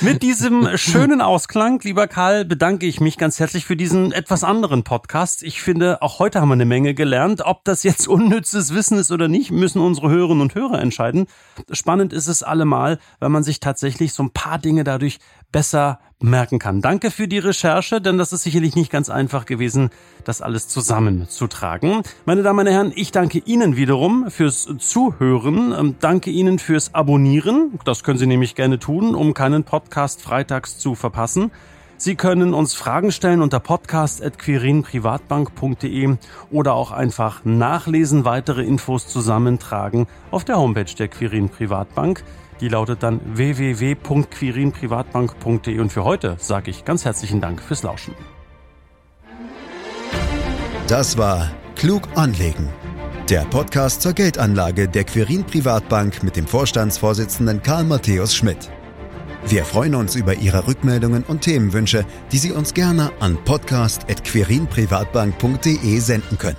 Mit 0.00 0.22
diesem 0.22 0.76
schönen 0.76 1.20
Ausklang, 1.20 1.80
lieber 1.82 2.06
Karl, 2.06 2.44
bedanke 2.44 2.86
ich 2.86 3.00
mich 3.00 3.18
ganz 3.18 3.40
herzlich 3.40 3.64
für 3.64 3.76
diesen 3.76 4.12
etwas 4.12 4.44
anderen 4.44 4.84
Podcast. 4.84 5.42
Ich 5.42 5.60
finde, 5.60 6.02
auch 6.02 6.20
heute 6.20 6.40
haben 6.40 6.48
wir 6.48 6.54
eine 6.54 6.66
Menge 6.66 6.94
gelernt. 6.94 7.42
Ob 7.44 7.64
das 7.64 7.82
jetzt 7.82 8.06
unnützes 8.06 8.74
Wissen 8.74 8.98
ist 8.98 9.10
oder 9.10 9.26
nicht, 9.26 9.50
müssen 9.50 9.80
unsere 9.80 10.08
Hörerinnen 10.08 10.42
und 10.42 10.54
Hörer 10.54 10.80
entscheiden. 10.80 11.26
Spannend 11.72 12.12
ist 12.12 12.28
es 12.28 12.44
allemal, 12.44 12.98
wenn 13.18 13.32
man 13.32 13.42
sich 13.42 13.58
tatsächlich 13.58 14.12
so 14.12 14.22
ein 14.22 14.30
paar 14.30 14.58
Dinge 14.58 14.84
dadurch 14.84 15.18
besser 15.50 15.98
merken 16.22 16.58
kann. 16.58 16.80
Danke 16.80 17.10
für 17.10 17.28
die 17.28 17.38
Recherche, 17.38 18.00
denn 18.00 18.18
das 18.18 18.32
ist 18.32 18.42
sicherlich 18.42 18.76
nicht 18.76 18.90
ganz 18.90 19.10
einfach 19.10 19.46
gewesen, 19.46 19.90
das 20.24 20.42
alles 20.42 20.68
zusammenzutragen. 20.68 22.02
Meine 22.24 22.42
Damen 22.42 22.66
und 22.66 22.72
Herren, 22.72 22.92
ich 22.94 23.12
danke 23.12 23.42
Ihnen 23.44 23.76
wiederum 23.76 24.30
fürs 24.30 24.68
Zuhören, 24.78 25.74
ähm, 25.78 25.96
danke 26.00 26.30
Ihnen 26.30 26.58
fürs 26.58 26.94
Abonnieren. 26.94 27.78
Das 27.84 28.04
können 28.04 28.18
Sie 28.18 28.26
nämlich 28.26 28.54
gerne 28.54 28.78
tun, 28.78 29.14
um 29.14 29.34
keinen 29.34 29.64
Podcast 29.64 30.22
freitags 30.22 30.78
zu 30.78 30.94
verpassen. 30.94 31.50
Sie 32.04 32.16
können 32.16 32.52
uns 32.52 32.74
Fragen 32.74 33.12
stellen 33.12 33.42
unter 33.42 33.60
podcast.quirinprivatbank.de 33.60 36.16
oder 36.50 36.74
auch 36.74 36.90
einfach 36.90 37.44
nachlesen, 37.44 38.24
weitere 38.24 38.64
Infos 38.64 39.06
zusammentragen 39.06 40.08
auf 40.32 40.44
der 40.44 40.58
Homepage 40.58 40.92
der 40.98 41.06
Quirin 41.06 41.48
Privatbank. 41.48 42.24
Die 42.62 42.68
lautet 42.68 43.02
dann 43.02 43.20
www.quirinprivatbank.de 43.36 45.78
und 45.80 45.92
für 45.92 46.04
heute 46.04 46.36
sage 46.38 46.70
ich 46.70 46.84
ganz 46.84 47.04
herzlichen 47.04 47.40
Dank 47.40 47.60
fürs 47.60 47.82
Lauschen. 47.82 48.14
Das 50.86 51.18
war 51.18 51.50
Klug 51.74 52.06
anlegen. 52.14 52.68
Der 53.28 53.40
Podcast 53.46 54.02
zur 54.02 54.12
Geldanlage 54.12 54.88
der 54.88 55.02
Quirin 55.02 55.42
Privatbank 55.44 56.22
mit 56.22 56.36
dem 56.36 56.46
Vorstandsvorsitzenden 56.46 57.64
Karl 57.64 57.82
Matthäus 57.82 58.36
Schmidt. 58.36 58.70
Wir 59.44 59.64
freuen 59.64 59.96
uns 59.96 60.14
über 60.14 60.34
Ihre 60.34 60.68
Rückmeldungen 60.68 61.24
und 61.24 61.40
Themenwünsche, 61.40 62.06
die 62.30 62.38
Sie 62.38 62.52
uns 62.52 62.74
gerne 62.74 63.10
an 63.18 63.38
podcast.querinprivatbank.de 63.44 65.98
senden 65.98 66.38
können. 66.38 66.58